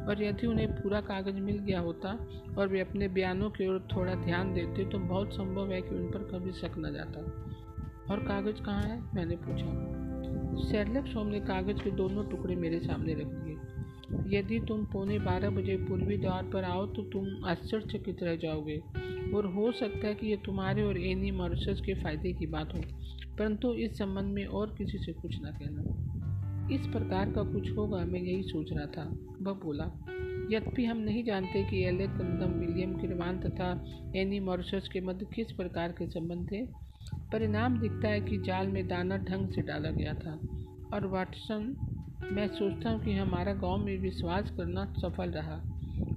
[0.07, 2.13] और यदि उन्हें पूरा कागज़ मिल गया होता
[2.59, 6.07] और वे अपने बयानों की ओर थोड़ा ध्यान देते तो बहुत संभव है कि उन
[6.07, 7.21] पर कभी शक न जाता।
[8.11, 9.01] और कागज़ कहाँ है?
[9.15, 14.85] मैंने पूछा। शेरलक सोम ने कागज़ के दोनों टुकड़े मेरे सामने रख दिए। यदि तुम
[14.85, 18.83] पौने बारह बजे पूर्वी द्वार पर आओ तो तुम आश्चर्यचकित रह जाओगे।
[19.35, 22.81] और हो सकता है कि यह तुम्हारे और एनी मॉरिशस के फ़ायदे की बात हो,
[23.39, 26.12] परंतु इस संबंध में और किसी से कुछ ना कहना।
[26.71, 29.85] इस प्रकार का कुछ होगा, मैं यही सोच रहा था। वह बोला,
[30.51, 33.85] यद्यपि हम नहीं जानते कि एले कंदम विलियम किरवान तथा
[34.17, 36.67] एनी मॉरिशस के मध्य किस प्रकार के संबंध थे,
[37.33, 40.41] परिणाम दिखता है कि जाल में दाना ढंग से डाला गया था।
[40.95, 41.77] और वाटसन,
[42.33, 45.63] मैं सोचता हूँ कि हमारा गाँव में विश्वास करना सफल रहा,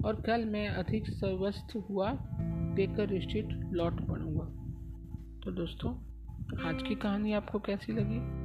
[0.06, 2.12] और कल मैं अधिक स्वस्थ हुआ
[2.76, 4.46] बेकर स्ट्रीट लौट पड़ूँगा।
[5.46, 5.92] तो दोस्तों,
[6.68, 8.45] आज की कहानी आपको कैसी लगी?